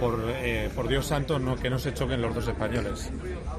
por, 0.00 0.18
eh, 0.28 0.70
por 0.74 0.88
Dios 0.88 1.06
santo, 1.06 1.38
no, 1.38 1.56
que 1.56 1.68
no 1.68 1.78
se 1.78 1.92
choquen 1.92 2.22
los 2.22 2.34
dos 2.34 2.48
españoles. 2.48 3.10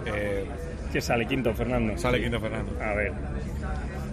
Eh, 0.05 0.45
que 0.91 1.01
sale 1.01 1.27
quinto, 1.27 1.53
Fernando. 1.53 1.97
Sale 1.97 2.21
quinto, 2.21 2.39
Fernando. 2.39 2.71
A 2.81 2.93
ver, 2.93 3.13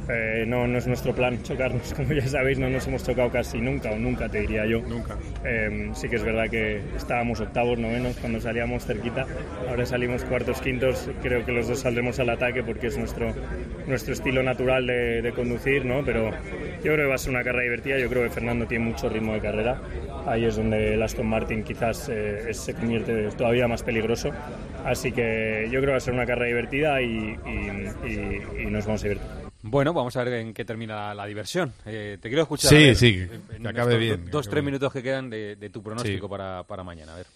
eh, 0.09 0.44
no, 0.47 0.66
no 0.66 0.78
es 0.78 0.87
nuestro 0.87 1.14
plan 1.14 1.42
chocarnos, 1.42 1.94
como 1.97 2.12
ya 2.12 2.26
sabéis, 2.26 2.59
no 2.59 2.68
nos 2.68 2.87
hemos 2.87 3.04
chocado 3.04 3.30
casi 3.30 3.59
nunca, 3.59 3.90
o 3.92 3.99
nunca 3.99 4.28
te 4.28 4.40
diría 4.40 4.66
yo. 4.66 4.80
Nunca. 4.82 5.16
Em, 5.44 5.94
sí 5.94 6.09
que 6.09 6.16
es 6.16 6.25
verdad 6.25 6.49
que 6.50 6.80
estábamos 6.97 7.40
octavos, 7.40 7.78
novenos 7.78 8.16
cuando 8.16 8.40
salíamos 8.40 8.85
cerquita, 8.85 9.26
ahora 9.68 9.87
salimos 9.87 10.25
cuartos, 10.25 10.61
quintos, 10.61 11.09
creo 11.23 11.44
que 11.44 11.52
los 11.52 11.68
dos 11.68 11.80
saldremos 11.80 12.18
al 12.18 12.30
ataque 12.30 12.62
porque 12.62 12.88
es 12.88 12.99
nuestro, 12.99 13.32
nuestro 13.87 14.12
estilo 14.12 14.42
natural 14.42 14.87
de, 14.87 15.32
conducir, 15.35 15.87
¿no? 15.87 16.04
pero 16.04 16.30
yo 16.30 16.92
creo 16.92 16.97
que 16.97 17.04
va 17.04 17.14
a 17.14 17.18
ser 17.18 17.30
una 17.30 17.42
carrera 17.42 17.62
divertida, 17.62 17.99
yo 17.99 18.09
creo 18.11 18.23
que 18.25 18.30
Fernando 18.30 18.66
tiene 18.66 18.85
mucho 18.85 19.09
ritmo 19.09 19.32
de 19.32 19.40
carrera, 19.40 19.80
ahí 20.26 20.44
es 20.44 20.56
donde 20.56 20.94
el 20.94 21.02
Aston 21.02 21.26
Martin 21.26 21.62
quizás 21.62 22.11
eh, 22.11 22.52
se 22.52 22.75
convierte 22.75 23.28
todavía 23.30 23.66
más 23.66 23.82
peligroso, 23.82 24.30
así 24.85 25.11
que 25.11 25.68
yo 25.71 25.80
creo 25.80 25.87
que 25.87 25.90
va 25.92 25.97
a 25.97 26.00
ser 26.00 26.12
una 26.12 26.26
carrera 26.26 26.49
divertida 26.49 27.00
y, 27.00 27.38
y 27.47 28.66
nos 28.66 28.85
vamos 28.85 29.02
a 29.04 29.09
divertir. 29.09 29.41
Bueno, 29.62 29.92
vamos 29.92 30.16
a 30.16 30.25
ver 30.25 30.35
en 30.35 30.54
qué 30.54 30.64
termina 30.64 31.14
la, 31.14 31.25
diversión. 31.26 31.73
Eh, 31.87 32.19
te 32.21 32.28
quiero 32.28 32.42
escuchar. 32.42 32.71
Sí, 32.71 32.95
sí, 32.97 33.28
que 33.61 33.69
acabe 33.69 33.97
bien. 33.97 34.28
dos, 34.31 34.49
tres 34.49 34.62
minutos 34.62 34.92
que 34.92 35.02
quedan 35.02 35.31
de, 35.31 35.71
tu 35.73 35.83
pronóstico 35.83 36.28
para, 36.28 36.64
para, 36.64 36.83
mañana. 36.83 37.14
A 37.14 37.16
ver. 37.16 37.26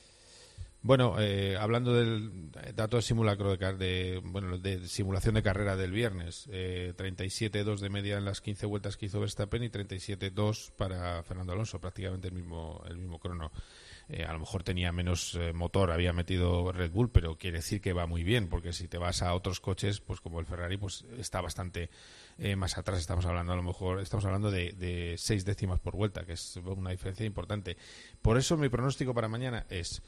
Bueno, 0.83 1.17
eh, 1.19 1.57
hablando 1.59 1.95
del 1.95 2.51
dato 2.75 2.97
de 2.97 3.03
simulacro 3.03 3.57
de, 3.57 4.21
bueno, 4.25 4.57
de 4.59 4.87
simulación 4.87 5.35
de 5.35 5.43
carrera 5.43 5.75
del 5.77 5.91
viernes, 5.91 6.49
eh, 6.53 6.95
37-2 6.97 7.79
de 7.79 7.89
media 7.89 8.19
en 8.19 8.25
las 8.25 8.41
15 8.41 8.67
vueltas 8.67 8.97
que 8.97 9.07
hizo 9.07 9.19
Verstappen 9.19 9.65
y 9.65 9.69
37-2 9.69 10.71
para 10.77 11.23
Fernando 11.25 11.55
Alonso, 11.55 11.81
prácticamente 11.81 12.29
el 12.29 12.35
mismo, 12.35 12.85
el 12.89 12.99
mismo 12.99 13.19
crono. 13.19 13.51
Eh, 14.09 14.25
a 14.25 14.33
lo 14.33 14.39
mejor 14.39 14.63
tenía 14.63 14.93
menos 14.93 15.35
eh, 15.35 15.53
motor, 15.53 15.91
había 15.91 16.13
metido 16.13 16.71
Red 16.71 16.93
Bull, 16.93 17.11
pero 17.11 17.37
quiere 17.37 17.59
decir 17.59 17.81
que 17.81 17.93
va 17.93 18.07
muy 18.07 18.23
bien, 18.23 18.49
porque 18.49 18.73
si 18.73 18.87
te 18.87 18.99
vas 18.99 19.21
a 19.23 19.35
otros 19.35 19.59
coches, 19.59 20.01
pues 20.01 20.21
como 20.21 20.39
el 20.39 20.47
Ferrari, 20.47 20.77
pues 20.77 21.05
está 21.19 21.41
bastante 21.41 21.91
eh, 22.39 22.55
más 22.55 22.79
atrás. 22.79 23.01
Estamos 23.01 23.27
hablando, 23.27 23.53
a 23.53 23.57
lo 23.57 23.65
mejor, 23.65 24.01
estamos 24.01 24.25
hablando 24.25 24.53
de, 24.53 24.73
de 24.73 25.17
seis 25.19 25.45
décimas 25.45 25.81
por 25.81 25.97
vuelta, 25.97 26.25
que 26.25 26.35
es 26.35 26.57
una 26.65 26.91
diferencia 26.91 27.27
importante. 27.27 27.77
Por 28.23 28.39
eso 28.39 28.57
mi 28.57 28.69
pronóstico 28.69 29.13
para 29.13 29.29
mañana 29.29 29.67
es 29.71 30.03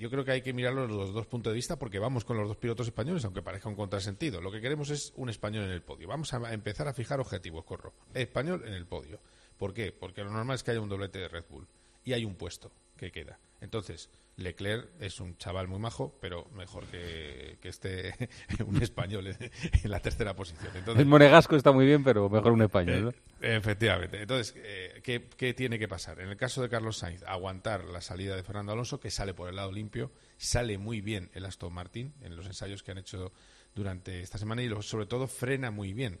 yo 0.00 0.10
creo 0.10 0.24
que 0.24 0.32
hay 0.32 0.42
que 0.42 0.52
mirarlo 0.52 0.88
desde 0.88 0.96
los 0.96 1.14
dos 1.14 1.24
puntos 1.24 1.52
de 1.52 1.54
vista 1.54 1.78
porque 1.78 2.00
vamos 2.00 2.24
con 2.24 2.36
los 2.36 2.48
dos 2.48 2.56
pilotos 2.56 2.88
españoles, 2.88 3.24
aunque 3.24 3.42
parezca 3.42 3.68
un 3.68 3.76
contrasentido. 3.76 4.40
Lo 4.40 4.50
que 4.50 4.60
queremos 4.60 4.90
es 4.90 5.12
un 5.14 5.28
español 5.28 5.66
en 5.66 5.70
el 5.70 5.82
podio. 5.82 6.08
Vamos 6.08 6.34
a 6.34 6.52
empezar 6.52 6.88
a 6.88 6.92
fijar 6.92 7.20
objetivos, 7.20 7.64
corro. 7.64 7.94
Español 8.12 8.64
en 8.66 8.74
el 8.74 8.86
podio. 8.86 9.20
¿Por 9.56 9.72
qué? 9.72 9.92
Porque 9.92 10.24
lo 10.24 10.32
normal 10.32 10.56
es 10.56 10.64
que 10.64 10.72
haya 10.72 10.80
un 10.80 10.88
doblete 10.88 11.20
de 11.20 11.28
Red 11.28 11.44
Bull 11.48 11.68
y 12.04 12.12
hay 12.12 12.24
un 12.24 12.34
puesto 12.34 12.72
que 12.96 13.10
queda. 13.10 13.38
Entonces, 13.60 14.10
Leclerc 14.36 14.88
es 15.00 15.20
un 15.20 15.36
chaval 15.36 15.68
muy 15.68 15.78
majo, 15.78 16.16
pero 16.20 16.46
mejor 16.54 16.86
que, 16.86 17.58
que 17.60 17.68
esté 17.68 18.14
un 18.66 18.82
español 18.82 19.26
en, 19.26 19.90
la 19.90 20.00
tercera 20.00 20.34
posición. 20.34 20.72
el 20.96 21.06
monegasco 21.06 21.56
está 21.56 21.72
muy 21.72 21.86
bien, 21.86 22.02
pero 22.02 22.28
mejor 22.28 22.52
un 22.52 22.62
español. 22.62 23.14
Eh, 23.40 23.56
efectivamente. 23.56 24.22
Entonces, 24.22 24.54
eh, 24.56 25.00
¿qué, 25.02 25.28
¿qué, 25.36 25.54
tiene 25.54 25.78
que 25.78 25.88
pasar? 25.88 26.20
En 26.20 26.28
el 26.28 26.36
caso 26.36 26.62
de 26.62 26.68
Carlos 26.68 26.98
Sainz, 26.98 27.22
aguantar 27.24 27.84
la 27.84 28.00
salida 28.00 28.34
de 28.34 28.42
Fernando 28.42 28.72
Alonso, 28.72 28.98
que 28.98 29.10
sale 29.10 29.34
por 29.34 29.48
el 29.48 29.56
lado 29.56 29.72
limpio, 29.72 30.10
sale 30.36 30.78
muy 30.78 31.00
bien 31.00 31.30
el 31.34 31.44
Aston 31.44 31.72
Martin 31.72 32.14
en 32.22 32.36
los 32.36 32.46
ensayos 32.46 32.82
que 32.82 32.92
han 32.92 32.98
hecho 32.98 33.32
durante 33.74 34.20
esta 34.20 34.38
semana 34.38 34.62
y 34.62 34.82
sobre 34.82 35.06
todo 35.06 35.26
frena 35.26 35.70
muy 35.70 35.92
bien 35.92 36.18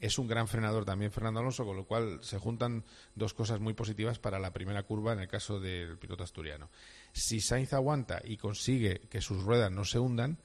es 0.00 0.18
un 0.18 0.26
gran 0.26 0.48
frenador 0.48 0.84
también 0.84 1.12
Fernando 1.12 1.40
Alonso, 1.40 1.64
con 1.64 1.76
lo 1.76 1.84
cual 1.84 2.18
se 2.22 2.38
juntan 2.38 2.84
dos 3.14 3.34
cosas 3.34 3.60
muy 3.60 3.74
positivas 3.74 4.18
para 4.18 4.38
la 4.38 4.52
primera 4.52 4.82
curva 4.82 5.12
en 5.12 5.20
el 5.20 5.28
caso 5.28 5.60
del 5.60 5.98
piloto 5.98 6.24
asturiano. 6.24 6.70
Si 7.12 7.40
Sainz 7.40 7.74
aguanta 7.74 8.20
y 8.24 8.38
consigue 8.38 9.00
que 9.10 9.20
sus 9.20 9.42
ruedas 9.42 9.70
no 9.70 9.84
se 9.84 9.98
hundan, 9.98 10.38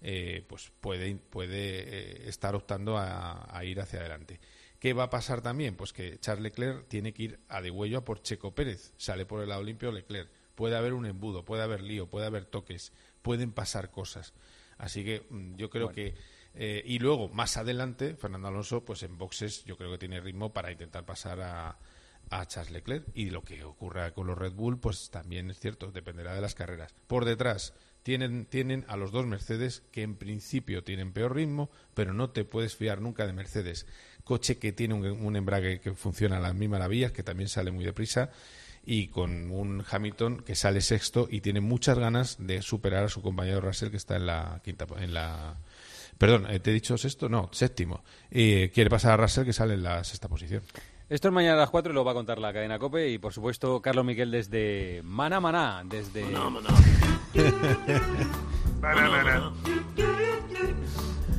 eh, 0.00 0.44
pues 0.48 0.72
puede, 0.80 1.14
puede 1.16 1.80
eh, 1.80 2.28
estar 2.28 2.54
optando 2.54 2.96
a, 2.98 3.62
ir 3.64 3.80
hacia 3.80 4.00
adelante. 4.00 4.40
¿Qué 4.78 4.94
va 4.94 5.04
a 5.04 5.10
pasar 5.10 5.42
también? 5.42 5.76
Pues 5.76 5.92
que 5.92 6.18
Charles 6.18 6.42
Leclerc 6.42 6.88
tiene 6.88 7.12
que 7.12 7.22
ir 7.22 7.40
a 7.48 7.60
de 7.60 7.70
huello 7.70 7.98
a 7.98 8.04
por 8.04 8.22
Checo 8.22 8.54
Pérez. 8.54 8.94
Sale 8.96 9.26
por 9.26 9.42
el 9.42 9.50
lado 9.50 9.62
limpio 9.62 9.92
Leclerc. 9.92 10.28
Puede 10.56 10.76
haber 10.76 10.94
un 10.94 11.06
embudo, 11.06 11.44
puede 11.44 11.62
haber 11.62 11.82
lío, 11.82 12.08
puede 12.08 12.26
haber 12.26 12.46
toques, 12.46 12.92
pueden 13.22 13.52
pasar 13.52 13.90
cosas. 13.90 14.34
Así 14.78 15.04
que 15.04 15.24
mm, 15.30 15.54
yo 15.54 15.70
creo 15.70 15.92
que 15.92 16.14
eh, 16.54 16.82
y 16.84 16.98
luego, 16.98 17.28
más 17.28 17.56
adelante, 17.56 18.14
Fernando 18.16 18.48
Alonso, 18.48 18.84
pues 18.84 19.02
en 19.02 19.16
boxes, 19.18 19.64
yo 19.64 19.76
creo 19.76 19.90
que 19.90 19.98
tiene 19.98 20.20
ritmo 20.20 20.52
para 20.52 20.70
intentar 20.70 21.04
pasar 21.04 21.40
a, 21.40 21.78
a 22.30 22.46
Charles 22.46 22.72
Leclerc. 22.72 23.06
Y 23.14 23.30
lo 23.30 23.42
que 23.42 23.64
ocurra 23.64 24.12
con 24.12 24.26
los 24.26 24.38
Red 24.38 24.52
Bull, 24.52 24.78
pues 24.78 25.10
también 25.10 25.50
es 25.50 25.60
cierto, 25.60 25.90
dependerá 25.92 26.34
de 26.34 26.40
las 26.40 26.54
carreras. 26.54 26.94
Por 27.06 27.24
detrás, 27.24 27.74
tienen, 28.02 28.46
tienen 28.46 28.84
a 28.88 28.96
los 28.96 29.12
dos 29.12 29.26
Mercedes 29.26 29.82
que 29.92 30.02
en 30.02 30.16
principio 30.16 30.82
tienen 30.82 31.12
peor 31.12 31.34
ritmo, 31.36 31.70
pero 31.94 32.12
no 32.12 32.30
te 32.30 32.44
puedes 32.44 32.76
fiar 32.76 33.00
nunca 33.00 33.26
de 33.26 33.32
Mercedes. 33.32 33.86
Coche 34.24 34.58
que 34.58 34.72
tiene 34.72 34.94
un, 34.94 35.36
embrague 35.36 35.80
que 35.80 35.94
funciona 35.94 36.38
a 36.38 36.40
las 36.40 36.54
mil 36.54 36.68
maravillas, 36.68 37.12
que 37.12 37.22
también 37.22 37.48
sale 37.48 37.70
muy 37.70 37.84
deprisa, 37.84 38.30
y 38.84 39.08
con 39.08 39.50
un 39.52 39.84
Hamilton 39.88 40.42
que 40.42 40.56
sale 40.56 40.80
sexto 40.80 41.28
y 41.30 41.40
tiene 41.40 41.60
muchas 41.60 41.98
ganas 41.98 42.36
de 42.40 42.62
superar 42.62 43.04
a 43.04 43.08
su 43.08 43.22
compañero 43.22 43.60
Russell 43.60 43.90
que 43.90 43.96
está 43.96 44.16
en 44.16 44.26
la 44.26 44.60
quinta 44.64 44.86
en 44.98 45.14
la 45.14 45.56
Perdón, 46.18 46.46
eh, 46.48 46.60
¿te 46.60 46.70
he 46.70 46.74
dicho 46.74 46.96
sexto? 46.96 47.28
No, 47.28 47.48
séptimo. 47.52 48.02
Y 48.30 48.68
quiere 48.68 48.90
pasar 48.90 49.12
a 49.12 49.16
Russell, 49.16 49.44
que 49.44 49.52
sale 49.52 49.74
en 49.74 49.82
la 49.82 50.04
sexta 50.04 50.28
posición. 50.28 50.62
Esto 51.08 51.28
es 51.28 51.34
mañana 51.34 51.54
a 51.54 51.60
las 51.60 51.70
4 51.70 51.92
y 51.92 51.94
lo 51.94 52.04
va 52.04 52.12
a 52.12 52.14
contar 52.14 52.38
la 52.38 52.52
cadena 52.52 52.78
COPE 52.78 53.10
y, 53.10 53.18
por 53.18 53.32
supuesto, 53.32 53.82
Carlos 53.82 54.04
Miguel 54.04 54.30
desde 54.30 55.02
Maná 55.04 55.40
Maná, 55.40 55.82
desde... 55.84 56.24
Maná 56.24 56.48
Maná. 56.48 56.70
Maná 58.80 59.10
Maná. 59.10 59.52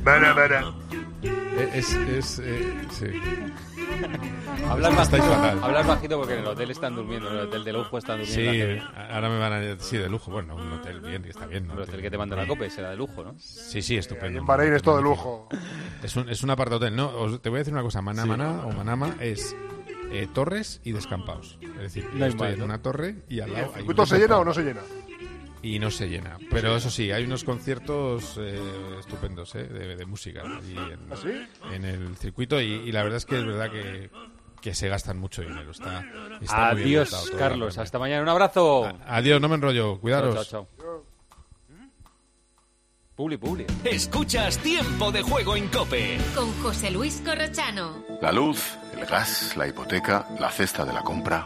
Maná 0.04 0.76
Es... 1.74 1.94
es 1.94 2.40
eh, 2.40 2.88
sí. 2.92 3.08
hablar, 4.70 4.96
bajito, 4.96 5.34
hablar 5.64 5.88
bajito 5.88 6.18
porque 6.18 6.34
en 6.34 6.40
el 6.40 6.48
hotel 6.48 6.72
están 6.72 6.96
durmiendo, 6.96 7.30
en 7.30 7.36
el 7.36 7.42
hotel 7.42 7.64
de 7.64 7.74
lujo 7.74 7.98
están 7.98 8.20
durmiendo. 8.20 8.82
Sí, 8.82 8.88
ahora 9.10 9.30
me 9.30 9.40
van 9.40 9.54
a 9.54 9.80
Sí, 9.80 9.98
de 9.98 10.10
lujo, 10.10 10.32
bueno, 10.32 10.56
un 10.56 10.74
hotel 10.74 11.00
bien, 11.02 11.26
está 11.26 11.46
bien. 11.46 11.70
Un 11.70 11.80
hotel 11.80 12.02
que 12.02 12.10
te 12.10 12.18
manda 12.18 12.36
la 12.36 12.48
copa 12.48 12.70
será 12.70 12.90
de 12.92 12.96
lujo, 12.96 13.24
¿no? 13.24 13.36
Sí, 13.40 13.82
sí, 13.82 13.98
estupendo. 13.98 14.40
En 14.40 14.46
Bahrein 14.46 14.74
es 14.74 14.82
todo 14.82 14.98
de 14.98 15.04
lujo. 15.04 15.50
Es 16.02 16.16
un, 16.16 16.30
es 16.30 16.44
un 16.44 16.50
apart 16.50 16.74
hotel, 16.74 16.96
¿no? 16.96 17.40
te 17.40 17.50
voy 17.50 17.58
a 17.58 17.60
decir 17.60 17.74
una 17.74 17.84
cosa, 17.84 18.02
Manamana 18.02 18.66
o 18.66 18.72
Manama 18.72 19.16
es 19.20 19.56
eh, 20.12 20.28
torres 20.34 20.82
y 20.84 20.92
descampados. 20.92 21.58
Es 21.62 21.82
decir, 21.82 22.08
yo 22.16 22.26
estoy 22.26 22.54
en 22.54 22.62
una 22.62 22.82
torre 22.82 23.24
y 23.30 23.40
al 23.40 23.54
lado 23.54 23.68
¿El 23.68 23.74
circuito 23.74 24.06
se 24.06 24.20
llena 24.20 24.38
o 24.38 24.46
no 24.46 24.54
se 24.54 24.64
llena? 24.64 24.82
y 25.64 25.80
no 25.80 25.90
se 25.90 26.10
llena. 26.10 26.38
Pero 26.52 26.76
eso 26.76 26.92
sí, 26.92 27.10
hay 27.12 27.24
unos 27.24 27.44
conciertos 27.46 28.38
eh, 28.38 28.60
estupendos 29.00 29.56
eh, 29.56 29.64
de, 29.64 30.06
música 30.06 30.42
en, 30.42 30.78
¿Ah, 30.78 31.74
en, 31.74 31.86
el 31.86 32.18
circuito 32.18 32.60
y, 32.62 32.92
la 32.92 33.02
verdad 33.02 33.18
es 33.18 33.26
que 33.26 33.40
es 33.40 33.46
verdad 33.46 33.72
que, 33.72 34.12
que 34.64 34.74
se 34.74 34.88
gastan 34.88 35.20
mucho 35.20 35.42
dinero. 35.42 35.72
Está, 35.72 36.70
Adiós, 36.70 37.32
Carlos. 37.38 37.78
Hasta 37.78 38.00
mañana. 38.00 38.24
Un 38.24 38.30
abrazo. 38.30 38.90
adiós, 39.06 39.42
no 39.42 39.50
me 39.50 39.56
enrollo. 39.56 40.00
Cuidaros. 40.00 40.50
Chao, 40.50 40.68
chao, 40.80 41.04
Publi, 43.14 43.38
publi. 43.38 43.68
Escuchas 43.84 44.58
Tiempo 44.58 45.12
de 45.12 45.22
Juego 45.22 45.56
en 45.58 45.68
Cope. 45.68 46.18
Con 46.34 46.52
José 46.64 46.90
Luis 46.90 47.22
Corrochano. 47.24 48.04
La 48.22 48.32
luz, 48.32 48.76
el 48.98 49.06
gas, 49.06 49.56
la 49.58 49.68
hipoteca, 49.68 50.26
la 50.40 50.50
cesta 50.50 50.84
de 50.86 50.94
la 50.94 51.02
compra. 51.02 51.46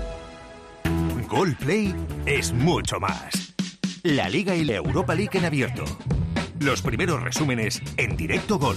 Play 1.59 1.95
es 2.25 2.51
mucho 2.51 2.99
más. 2.99 3.53
La 4.03 4.27
Liga 4.27 4.53
y 4.53 4.65
la 4.65 4.75
Europa 4.75 5.15
League 5.15 5.37
en 5.37 5.45
abierto. 5.45 5.85
Los 6.59 6.81
primeros 6.81 7.23
resúmenes 7.23 7.81
en 7.95 8.17
directo 8.17 8.59
gol. 8.59 8.75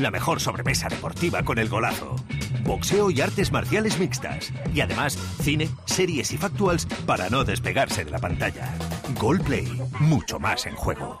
La 0.00 0.10
mejor 0.10 0.40
sobremesa 0.40 0.88
deportiva 0.88 1.44
con 1.44 1.58
el 1.58 1.68
golazo. 1.68 2.16
Boxeo 2.64 3.10
y 3.12 3.20
artes 3.20 3.52
marciales 3.52 4.00
mixtas. 4.00 4.52
Y 4.74 4.80
además, 4.80 5.16
cine, 5.40 5.68
series 5.84 6.32
y 6.32 6.38
factuals 6.38 6.86
para 7.06 7.30
no 7.30 7.44
despegarse 7.44 8.04
de 8.04 8.10
la 8.10 8.18
pantalla. 8.18 8.74
Play, 9.44 9.80
mucho 10.00 10.40
más 10.40 10.66
en 10.66 10.74
juego. 10.74 11.20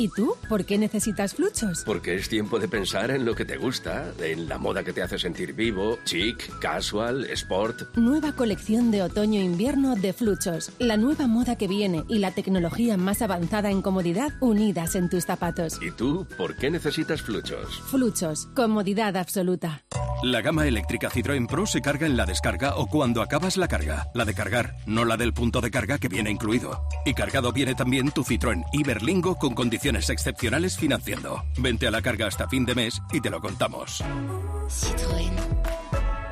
¿Y 0.00 0.08
tú? 0.08 0.34
¿Por 0.48 0.64
qué 0.64 0.78
necesitas 0.78 1.34
fluchos? 1.34 1.82
Porque 1.84 2.14
es 2.14 2.30
tiempo 2.30 2.58
de 2.58 2.68
pensar 2.68 3.10
en 3.10 3.26
lo 3.26 3.34
que 3.34 3.44
te 3.44 3.58
gusta, 3.58 4.14
en 4.18 4.48
la 4.48 4.56
moda 4.56 4.82
que 4.82 4.94
te 4.94 5.02
hace 5.02 5.18
sentir 5.18 5.52
vivo, 5.52 5.98
chic, 6.04 6.58
casual, 6.58 7.26
sport. 7.26 7.94
Nueva 7.98 8.32
colección 8.32 8.90
de 8.90 9.02
otoño-invierno 9.02 9.96
de 9.96 10.14
fluchos. 10.14 10.72
La 10.78 10.96
nueva 10.96 11.26
moda 11.26 11.56
que 11.56 11.68
viene 11.68 12.04
y 12.08 12.16
la 12.16 12.30
tecnología 12.30 12.96
más 12.96 13.20
avanzada 13.20 13.70
en 13.70 13.82
comodidad 13.82 14.32
unidas 14.40 14.94
en 14.94 15.10
tus 15.10 15.26
zapatos. 15.26 15.78
¿Y 15.82 15.90
tú? 15.90 16.26
¿Por 16.38 16.56
qué 16.56 16.70
necesitas 16.70 17.20
fluchos? 17.20 17.82
Fluchos. 17.90 18.46
Comodidad 18.54 19.18
absoluta. 19.18 19.84
La 20.22 20.40
gama 20.40 20.66
eléctrica 20.66 21.10
Citroën 21.10 21.46
Pro 21.46 21.66
se 21.66 21.82
carga 21.82 22.06
en 22.06 22.16
la 22.16 22.24
descarga 22.24 22.76
o 22.76 22.86
cuando 22.86 23.20
acabas 23.20 23.58
la 23.58 23.68
carga. 23.68 24.06
La 24.14 24.24
de 24.24 24.32
cargar, 24.32 24.76
no 24.86 25.04
la 25.04 25.18
del 25.18 25.34
punto 25.34 25.60
de 25.60 25.70
carga 25.70 25.98
que 25.98 26.08
viene 26.08 26.30
incluido. 26.30 26.86
Y 27.04 27.12
cargado 27.12 27.52
viene 27.52 27.74
también 27.74 28.10
tu 28.12 28.22
Citroën 28.22 28.64
Iberlingo 28.72 29.36
con 29.36 29.54
condiciones 29.54 29.89
excepcionales 29.96 30.76
financiando. 30.76 31.42
Vente 31.58 31.86
a 31.86 31.90
la 31.90 32.02
carga 32.02 32.26
hasta 32.26 32.48
fin 32.48 32.64
de 32.64 32.74
mes 32.74 33.02
y 33.12 33.20
te 33.20 33.30
lo 33.30 33.40
contamos. 33.40 34.04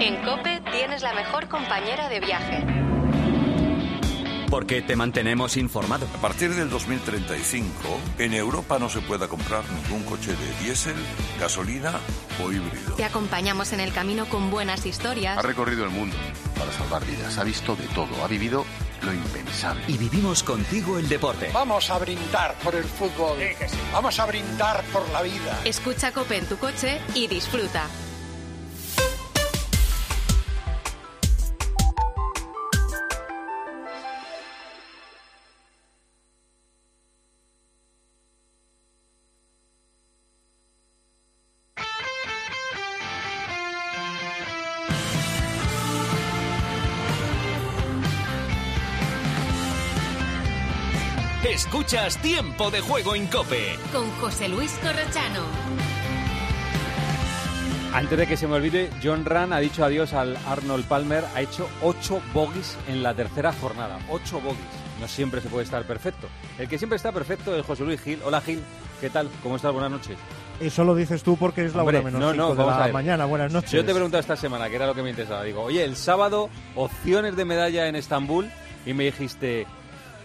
En 0.00 0.24
Cope 0.24 0.62
tienes 0.70 1.02
la 1.02 1.12
mejor 1.12 1.48
compañera 1.48 2.08
de 2.08 2.20
viaje 2.20 2.64
Porque 4.48 4.80
te 4.80 4.94
mantenemos 4.94 5.56
informado. 5.56 6.06
A 6.14 6.20
partir 6.20 6.54
del 6.54 6.70
2035, 6.70 7.72
en 8.18 8.32
Europa 8.32 8.78
no 8.78 8.88
se 8.88 9.00
pueda 9.00 9.26
comprar 9.26 9.64
ningún 9.70 10.04
coche 10.04 10.30
de 10.30 10.64
diésel, 10.64 10.94
gasolina 11.40 11.98
o 12.42 12.52
híbrido. 12.52 12.94
Te 12.94 13.04
acompañamos 13.04 13.72
en 13.72 13.80
el 13.80 13.92
camino 13.92 14.26
con 14.26 14.50
buenas 14.50 14.86
historias. 14.86 15.36
Ha 15.36 15.42
recorrido 15.42 15.84
el 15.84 15.90
mundo 15.90 16.16
para 16.56 16.70
salvar 16.70 17.04
vidas, 17.04 17.36
ha 17.36 17.44
visto 17.44 17.74
de 17.74 17.86
todo, 17.88 18.24
ha 18.24 18.28
vivido 18.28 18.64
lo 19.02 19.12
impensable. 19.12 19.82
Y 19.88 19.98
vivimos 19.98 20.44
contigo 20.44 20.98
el 20.98 21.08
deporte. 21.08 21.50
Vamos 21.52 21.90
a 21.90 21.98
brindar 21.98 22.54
por 22.62 22.76
el 22.76 22.84
fútbol. 22.84 23.38
Vamos 23.92 24.18
a 24.20 24.26
brindar 24.26 24.84
por 24.92 25.08
la 25.10 25.22
vida. 25.22 25.58
Escucha 25.64 26.12
Cope 26.12 26.38
en 26.38 26.46
tu 26.46 26.56
coche 26.56 27.00
y 27.14 27.26
disfruta. 27.26 27.88
Escuchas 51.88 52.18
Tiempo 52.18 52.70
de 52.70 52.82
Juego 52.82 53.14
en 53.14 53.26
Cope. 53.28 53.78
Con 53.94 54.10
José 54.20 54.46
Luis 54.46 54.78
Corrochano. 54.82 55.40
Antes 57.94 58.18
de 58.18 58.26
que 58.26 58.36
se 58.36 58.46
me 58.46 58.56
olvide, 58.56 58.90
John 59.02 59.24
Ran 59.24 59.54
ha 59.54 59.58
dicho 59.58 59.82
adiós 59.82 60.12
al 60.12 60.36
Arnold 60.46 60.84
Palmer. 60.84 61.24
Ha 61.34 61.40
hecho 61.40 61.66
ocho 61.80 62.20
bogies 62.34 62.76
en 62.88 63.02
la 63.02 63.14
tercera 63.14 63.54
jornada. 63.54 63.98
Ocho 64.10 64.38
bogies. 64.38 64.60
No 65.00 65.08
siempre 65.08 65.40
se 65.40 65.48
puede 65.48 65.64
estar 65.64 65.82
perfecto. 65.84 66.28
El 66.58 66.68
que 66.68 66.76
siempre 66.76 66.96
está 66.96 67.10
perfecto 67.10 67.56
es 67.56 67.64
José 67.64 67.84
Luis 67.84 68.02
Gil. 68.02 68.20
Hola 68.22 68.42
Gil, 68.42 68.62
¿qué 69.00 69.08
tal? 69.08 69.30
¿Cómo 69.42 69.56
estás? 69.56 69.72
Buenas 69.72 69.90
noches. 69.90 70.18
Eso 70.60 70.84
lo 70.84 70.94
dices 70.94 71.22
tú 71.22 71.38
porque 71.38 71.64
es 71.64 71.74
la 71.74 71.80
Hombre, 71.84 72.00
hora 72.00 72.04
menos 72.04 72.20
no, 72.20 72.32
cinco 72.32 72.44
no, 72.44 72.50
de 72.50 72.56
vamos 72.58 72.74
a 72.74 72.78
la 72.80 72.84
ver. 72.84 72.92
mañana. 72.92 73.24
Buenas 73.24 73.50
noches. 73.50 73.70
Yo 73.70 73.82
te 73.82 73.92
he 73.92 73.94
preguntado 73.94 74.20
esta 74.20 74.36
semana, 74.36 74.68
que 74.68 74.76
era 74.76 74.86
lo 74.86 74.94
que 74.94 75.02
me 75.02 75.08
interesaba. 75.08 75.42
Digo, 75.42 75.62
oye, 75.62 75.82
el 75.84 75.96
sábado, 75.96 76.50
opciones 76.74 77.34
de 77.34 77.46
medalla 77.46 77.88
en 77.88 77.96
Estambul. 77.96 78.50
Y 78.86 78.94
me 78.94 79.04
dijiste, 79.04 79.66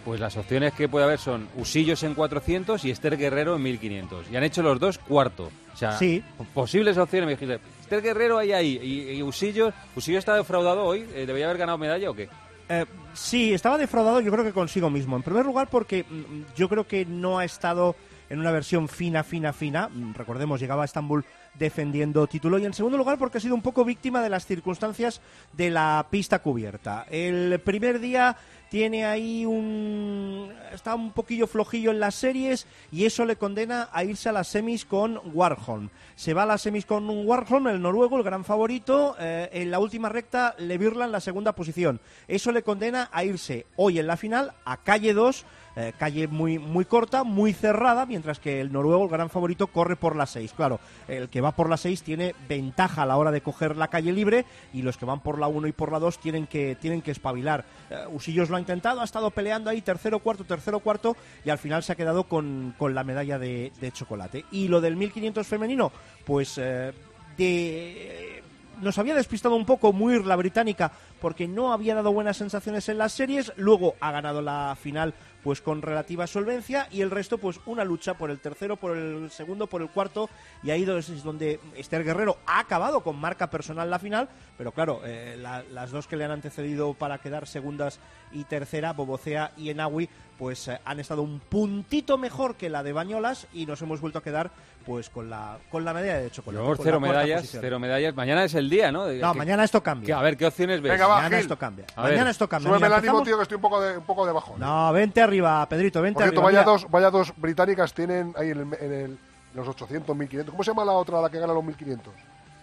pues 0.06 0.20
las 0.20 0.36
opciones 0.38 0.74
que 0.74 0.88
puede 0.90 1.06
haber 1.06 1.20
son 1.20 1.48
Usillos 1.58 2.04
en 2.04 2.14
400 2.14 2.84
y 2.86 2.92
Esther 2.92 3.18
Guerrero 3.18 3.56
en 3.56 3.64
1500. 3.64 4.26
Y 4.32 4.36
han 4.36 4.44
hecho 4.44 4.62
los 4.62 4.80
dos 4.80 4.98
cuarto. 4.98 5.50
O 5.74 5.78
sea, 5.78 5.98
Sí. 5.98 6.24
posibles 6.54 6.98
opciones. 6.98 7.26
Me 7.28 7.34
dijiste, 7.34 7.60
Esther 7.82 8.02
Guerrero 8.02 8.38
ahí, 8.38 8.52
ahí. 8.54 8.80
Y, 8.82 9.12
y 9.18 9.24
Usillos, 9.24 9.74
¿Usillos 9.96 10.20
está 10.20 10.36
defraudado 10.36 10.84
hoy? 10.84 11.02
Eh, 11.14 11.26
¿Debería 11.26 11.46
haber 11.46 11.58
ganado 11.58 11.78
medalla 11.78 12.10
o 12.10 12.14
qué? 12.14 12.30
Eh, 12.70 12.86
sí, 13.14 13.54
estaba 13.54 13.78
defraudado 13.78 14.22
yo 14.22 14.32
creo 14.32 14.44
que 14.44 14.54
consigo 14.54 14.90
mismo. 14.90 15.16
En 15.16 15.24
primer 15.24 15.46
lugar 15.46 15.68
porque 15.70 16.04
mm, 16.10 16.56
yo 16.56 16.70
creo 16.70 16.88
que 16.88 17.06
no 17.06 17.40
ha 17.40 17.46
estado 17.46 17.96
en 18.34 18.40
una 18.40 18.52
versión 18.52 18.88
fina, 18.88 19.24
fina, 19.24 19.54
fina. 19.54 19.90
Mm, 19.90 20.14
Recordemos, 20.16 20.60
llegaba 20.60 20.82
a 20.82 20.86
Estambul 20.86 21.24
defendiendo 21.54 22.26
título. 22.26 22.58
Y 22.58 22.66
en 22.66 22.74
segundo 22.74 22.98
lugar 22.98 23.20
porque 23.20 23.38
ha 23.38 23.42
sido 23.42 23.54
un 23.54 23.62
poco 23.62 23.86
víctima 23.86 24.24
de 24.24 24.30
las 24.30 24.48
circunstancias 24.48 25.22
de 25.54 25.70
la 25.70 26.08
pista 26.10 26.40
cubierta. 26.40 27.06
El 27.12 27.60
primer 27.60 28.00
día 28.00 28.36
tiene 28.72 29.06
ahí 29.06 29.46
un... 29.46 30.52
está 30.74 30.96
un 30.96 31.12
poquillo 31.12 31.46
flojillo 31.46 31.92
en 31.92 32.00
las 32.00 32.16
series 32.16 32.66
y 32.92 33.06
eso 33.06 33.24
le 33.24 33.36
condena 33.36 33.90
a 33.92 34.04
irse 34.04 34.30
a 34.30 34.32
las 34.32 34.48
semis 34.48 34.84
con 34.84 35.22
Warholm. 35.32 35.92
Se 36.16 36.34
va 36.34 36.42
a 36.42 36.48
las 36.48 36.64
semis 36.64 36.88
con 36.88 37.08
Warholm, 37.08 37.68
el 37.68 37.84
noruego, 37.84 38.18
el 38.18 38.24
gran 38.24 38.44
favorito. 38.44 39.16
eh, 39.20 39.48
en 39.54 39.70
la 39.70 39.78
última 39.78 40.10
recta 40.10 40.56
le 40.58 40.80
virla 40.80 41.06
en 41.06 41.12
la 41.12 41.20
segunda 41.20 41.52
posición. 41.54 42.00
Eso 42.28 42.52
le 42.52 42.64
condena 42.64 43.10
a 43.12 43.24
irse 43.24 43.68
hoy 43.76 44.00
en 44.00 44.08
la 44.08 44.18
final 44.18 44.54
a 44.66 44.78
calle 44.78 45.14
2, 45.14 45.46
eh, 45.76 45.94
calle 45.98 46.28
muy, 46.28 46.60
muy 46.60 46.86
corta, 46.86 47.24
muy 47.24 47.52
cerrada, 47.54 48.06
mientras 48.06 48.40
que 48.40 48.62
el 48.62 48.72
noruego, 48.72 49.04
el 49.04 49.10
gran 49.10 49.30
favorito, 49.30 49.68
corre 49.68 49.96
por 49.96 50.16
la 50.16 50.26
6. 50.26 50.54
Claro, 50.54 50.80
el 51.08 51.30
que 51.30 51.42
va 51.42 51.56
por 51.56 51.70
la 51.70 51.78
6 51.78 52.04
tiene 52.04 52.36
ventaja 52.48 53.04
a 53.04 53.06
la 53.06 53.18
hora 53.18 53.32
de 53.32 53.42
coger 53.42 53.76
la 53.76 53.88
calle 53.88 54.12
libre 54.12 54.46
y 54.72 54.84
los 54.84 54.98
que 54.98 55.06
van 55.06 55.22
por 55.22 55.40
la 55.40 55.48
1 55.48 55.68
y 55.68 55.72
por 55.72 55.92
la 55.92 56.00
2 56.00 56.20
tienen 56.20 56.48
que, 56.48 56.76
tienen 56.80 57.02
que 57.02 57.12
espabilar. 57.12 57.66
Eh, 57.90 58.06
Usillos 58.12 58.50
lo 58.50 58.58
ha 58.58 58.60
intentado, 58.60 59.02
ha 59.02 59.06
estado 59.06 59.32
peleando 59.32 59.70
ahí 59.70 59.82
tercero, 59.82 60.20
cuarto, 60.20 60.44
tercero, 60.44 60.80
cuarto 60.80 61.18
y 61.44 61.50
al 61.50 61.58
final 61.58 61.84
se 61.84 61.94
ha 61.94 61.96
quedado 61.96 62.26
con, 62.26 62.76
con 62.78 62.94
la 62.94 63.04
medalla 63.04 63.40
de, 63.40 63.72
chocolate. 63.94 64.46
Y 64.52 64.68
lo 64.68 64.82
del 64.82 64.96
1500 64.96 65.46
femenino, 65.46 65.92
pues 66.26 66.58
eh, 66.58 66.94
de 67.38 68.44
nos 68.82 68.98
había 68.98 69.16
despistado 69.16 69.56
un 69.56 69.66
poco 69.66 69.94
Muir, 69.94 70.26
la 70.26 70.36
británica, 70.36 70.92
porque 71.22 71.48
no 71.48 71.74
había 71.74 71.96
dado 71.96 72.12
buenas 72.12 72.38
sensaciones 72.38 72.90
en 72.90 72.98
las 72.98 73.14
series. 73.14 73.54
Luego 73.56 73.96
ha 74.00 74.12
ganado 74.12 74.42
la 74.42 74.76
final 74.80 75.14
pues 75.44 75.62
con 75.62 75.82
relativa 75.82 76.26
solvencia 76.26 76.88
y 76.92 77.02
el 77.02 77.12
resto 77.12 77.38
pues 77.38 77.60
una 77.66 77.84
lucha 77.84 78.14
por 78.14 78.32
el 78.32 78.40
tercero, 78.40 78.78
por 78.78 78.96
el 78.96 79.30
segundo, 79.30 79.68
por 79.68 79.82
el 79.82 79.90
cuarto 79.90 80.30
y 80.64 80.72
ahí 80.72 80.84
es 80.84 81.24
donde 81.24 81.60
Esther 81.76 82.04
Guerrero 82.04 82.38
ha 82.46 82.60
acabado 82.60 83.02
con 83.02 83.20
marca 83.20 83.50
personal 83.50 83.90
la 83.90 84.00
final, 84.00 84.30
pero 84.58 84.72
claro, 84.72 85.02
eh, 85.04 85.36
la- 85.38 85.64
las 85.72 85.92
dos 85.92 86.08
que 86.08 86.16
le 86.16 86.24
han 86.26 86.32
antecedido 86.32 86.94
para 86.94 87.18
quedar 87.18 87.48
segundas 87.48 88.00
y 88.32 88.46
tercera, 88.46 88.94
Bobocea 88.94 89.52
y 89.58 89.70
Enawi, 89.70 90.10
pues 90.38 90.68
eh, 90.68 90.80
han 90.86 91.00
estado 91.00 91.22
un 91.22 91.40
puntito 91.40 92.18
mejor 92.18 92.56
que 92.56 92.70
la 92.70 92.82
de 92.84 92.94
Bañolas 92.94 93.48
y 93.54 93.66
nos 93.66 93.82
hemos 93.82 94.02
vuelto 94.02 94.20
a 94.20 94.24
quedar 94.24 94.52
pues 94.86 95.10
con 95.10 95.30
la 95.30 95.60
con 95.72 95.86
la 95.86 95.94
medalla 95.94 96.18
de 96.18 96.30
chocolate. 96.30 96.66
Con 96.66 96.78
cero 96.84 97.00
medallas, 97.00 97.42
posición. 97.42 97.62
cero 97.62 97.80
medallas. 97.80 98.14
Mañana 98.16 98.44
es 98.44 98.54
el 98.54 98.70
día, 98.70 98.92
¿no? 98.92 99.06
De- 99.06 99.20
No, 99.20 99.32
que- 99.32 99.38
mañana 99.38 99.64
esto 99.64 99.82
cambia. 99.82 100.08
que- 100.08 100.14
a 100.14 100.22
ver, 100.22 100.36
¿qué 100.36 100.46
opciones 100.46 100.82
ves? 100.82 100.92
Venga, 100.92 101.08
va, 101.08 101.16
Mañana 101.18 101.38
Gil. 101.38 101.44
esto 101.44 101.58
cambia. 101.58 101.86
A 101.96 102.02
ver. 102.04 102.12
Mañana 102.12 102.32
esto 102.32 102.50
cambia. 102.50 102.68
Súbeme 102.70 102.86
el 102.88 102.90
Mira, 102.90 102.98
ánimo, 102.98 103.12
empezamos- 103.20 103.28
tío, 103.28 103.38
que 103.38 103.44
estoy 103.44 103.56
un 103.56 103.62
poco 103.62 103.82
de, 103.82 103.98
un 103.98 104.04
poco 104.04 104.26
de 104.26 104.32
bajón. 104.34 104.60
No, 104.60 104.92
vente 104.92 105.22
arriba, 105.22 105.33
Pedrito, 105.70 106.02
vente 106.02 106.16
Por 106.16 106.24
cierto, 106.24 106.40
arriba. 106.42 106.44
vaya 106.44 106.60
mira. 106.62 106.72
dos, 106.72 106.92
vaya 106.92 107.10
dos 107.10 107.34
británicas 107.38 107.94
tienen 107.94 108.34
ahí 108.38 108.50
en, 108.52 108.60
el, 108.60 108.78
en 108.80 108.94
el- 108.94 109.20
los 109.56 109.68
800, 109.68 110.16
1500. 110.16 110.52
¿Cómo 110.52 110.64
se 110.64 110.72
llama 110.72 110.84
la 110.86 110.94
otra, 110.94 111.22
la 111.22 111.30
que 111.30 111.40
gana 111.40 111.54
los 111.54 111.64
1500? 111.64 112.14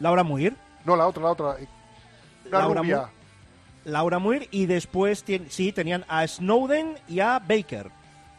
Laura 0.00 0.24
Muir. 0.24 0.56
No, 0.84 0.96
la 0.96 1.06
otra, 1.06 1.22
la 1.22 1.30
otra. 1.30 1.56
Una 2.46 2.58
Laura 2.58 2.80
rubia. 2.80 2.96
Muir. 2.98 3.08
Laura 3.84 4.18
Muir 4.18 4.48
y 4.50 4.66
después 4.66 5.24
sí, 5.48 5.72
tenían 5.72 6.04
a 6.08 6.26
Snowden 6.26 6.98
y 7.08 7.20
a 7.20 7.38
Baker. 7.38 7.90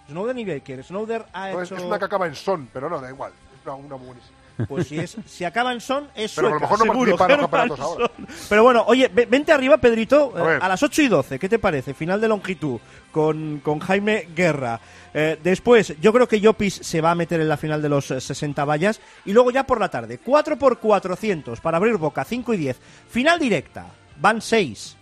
Snowden 0.10 0.38
y 0.40 0.46
Baker. 0.46 0.84
Snowden 0.84 1.24
ha 1.34 1.50
No, 1.52 1.62
es, 1.62 1.72
hecho... 1.72 1.78
es 1.78 1.84
una 1.84 1.98
que 1.98 2.06
acaba 2.06 2.28
en 2.28 2.36
son, 2.36 2.68
pero 2.74 2.90
no, 2.90 3.00
da 3.00 3.10
igual. 3.10 3.32
Es 3.58 3.66
una, 3.66 3.76
una 3.76 3.96
buenísima. 3.96 4.38
Pues 4.68 4.88
si, 4.88 5.00
es, 5.00 5.18
si 5.26 5.44
acaba 5.46 5.72
en 5.74 5.82
son, 5.82 6.08
es 6.16 6.34
Pero 6.36 6.48
a 6.48 6.52
lo 6.52 6.60
sueca, 6.60 6.74
mejor 6.74 6.88
no 6.88 6.94
seguro. 6.94 7.18
participa 7.18 7.34
en 7.34 7.42
los 7.42 7.50
campeonatos 7.50 7.80
ahora. 7.80 8.12
Pero 8.50 8.64
bueno, 8.64 8.84
oye, 8.88 9.10
ve- 9.14 9.26
vente 9.26 9.52
arriba, 9.52 9.78
Pedrito, 9.78 10.34
A 10.36 10.40
eh, 10.40 10.44
ver. 10.48 10.64
a 10.64 10.68
las 10.68 10.82
8 10.84 11.02
y 11.02 11.08
12. 11.08 11.40
¿Qué 11.40 11.50
te 11.50 11.60
parece? 11.60 11.94
Final 11.94 12.20
de 12.22 12.28
longitud 12.28 12.80
con, 13.12 13.60
con 13.64 13.80
Jaime 13.80 14.28
Guerra. 14.36 14.80
Eh, 15.14 15.38
después, 15.44 15.94
yo 16.02 16.14
creo 16.14 16.28
que 16.28 16.40
Llopis 16.40 16.74
se 16.76 17.02
va 17.02 17.12
a 17.12 17.16
meter 17.16 17.42
en 17.42 17.50
la 17.50 17.58
final 17.58 17.82
de 17.82 17.90
los 17.90 18.12
eh, 18.12 18.22
60 18.22 18.64
vallas. 18.66 19.02
Y 19.26 19.34
luego 19.34 19.52
ya 19.52 19.66
por 19.66 19.80
la 19.80 19.90
tarde, 19.90 20.20
4 20.24 20.58
por 20.58 20.80
400 20.80 21.60
para 21.60 21.78
abrir 21.78 21.98
boca, 21.98 22.24
5 22.24 22.54
y 22.54 22.58
10. 22.58 22.78
Final 23.10 23.40
directa, 23.40 23.88
van 24.20 24.42
6 24.42 24.98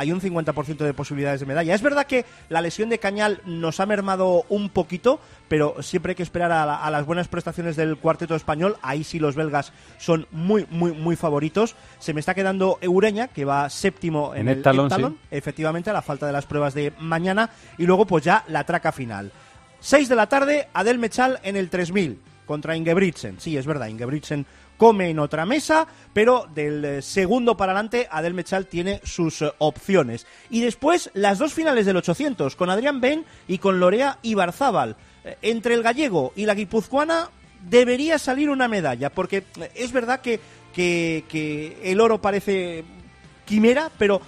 hay 0.00 0.12
un 0.12 0.20
50% 0.20 0.78
de 0.78 0.94
posibilidades 0.94 1.40
de 1.40 1.46
medalla. 1.46 1.74
Es 1.74 1.82
verdad 1.82 2.06
que 2.06 2.24
la 2.48 2.62
lesión 2.62 2.88
de 2.88 2.98
Cañal 2.98 3.42
nos 3.44 3.80
ha 3.80 3.86
mermado 3.86 4.44
un 4.48 4.70
poquito, 4.70 5.20
pero 5.48 5.82
siempre 5.82 6.12
hay 6.12 6.16
que 6.16 6.22
esperar 6.22 6.50
a, 6.52 6.64
la- 6.64 6.76
a 6.82 6.90
las 6.90 7.04
buenas 7.04 7.28
prestaciones 7.28 7.76
del 7.76 7.98
cuarteto 7.98 8.34
español. 8.34 8.76
Ahí 8.80 9.04
sí 9.04 9.18
los 9.18 9.34
belgas 9.36 9.72
son 9.98 10.26
muy, 10.30 10.66
muy, 10.70 10.92
muy 10.92 11.16
favoritos. 11.16 11.76
Se 11.98 12.14
me 12.14 12.20
está 12.20 12.34
quedando 12.34 12.78
Eureña, 12.80 13.28
que 13.28 13.44
va 13.44 13.68
séptimo 13.68 14.34
en, 14.34 14.42
En 14.42 14.48
el 14.48 14.62
sí. 14.62 15.18
efectivamente, 15.30 15.90
a 15.90 15.92
la 15.92 16.02
falta 16.02 16.26
de 16.26 16.32
las 16.32 16.46
pruebas 16.46 16.72
de 16.72 16.92
mañana. 16.98 17.50
Y 17.76 17.84
luego, 17.84 18.06
pues 18.06 18.24
ya 18.24 18.44
la 18.48 18.64
traca 18.64 18.92
final. 18.92 19.30
6 19.80 20.08
de 20.08 20.14
la 20.16 20.28
tarde, 20.28 20.68
Adel 20.72 20.98
Mechal 20.98 21.40
en 21.42 21.56
el 21.56 21.68
3000 21.68 22.18
contra 22.46 22.74
Ingebrigtsen. 22.76 23.38
Sí, 23.40 23.56
es 23.56 23.66
verdad, 23.66 23.86
Ingebrigtsen 23.88 24.46
come 24.80 25.10
en 25.10 25.18
otra 25.18 25.44
mesa, 25.44 25.86
pero 26.14 26.48
del 26.54 26.82
eh, 26.82 27.02
segundo 27.02 27.54
para 27.54 27.72
adelante 27.72 28.08
Adel 28.10 28.32
Mechal 28.32 28.64
tiene 28.64 29.02
sus 29.04 29.42
eh, 29.42 29.52
opciones. 29.58 30.26
Y 30.48 30.62
después 30.62 31.10
las 31.12 31.38
dos 31.38 31.52
finales 31.52 31.84
del 31.84 31.98
800, 31.98 32.56
con 32.56 32.70
Adrián 32.70 32.98
Ben 32.98 33.26
y 33.46 33.58
con 33.58 33.78
Lorea 33.78 34.16
Ibarzábal. 34.22 34.96
Eh, 35.22 35.36
entre 35.42 35.74
el 35.74 35.82
gallego 35.82 36.32
y 36.34 36.46
la 36.46 36.54
guipuzcoana 36.54 37.28
debería 37.68 38.18
salir 38.18 38.48
una 38.48 38.68
medalla, 38.68 39.10
porque 39.10 39.44
es 39.74 39.92
verdad 39.92 40.22
que, 40.22 40.40
que, 40.72 41.76
el 41.84 42.00
oro 42.00 42.22
parece 42.22 42.82
quimera, 43.44 43.90
pero 43.98 44.22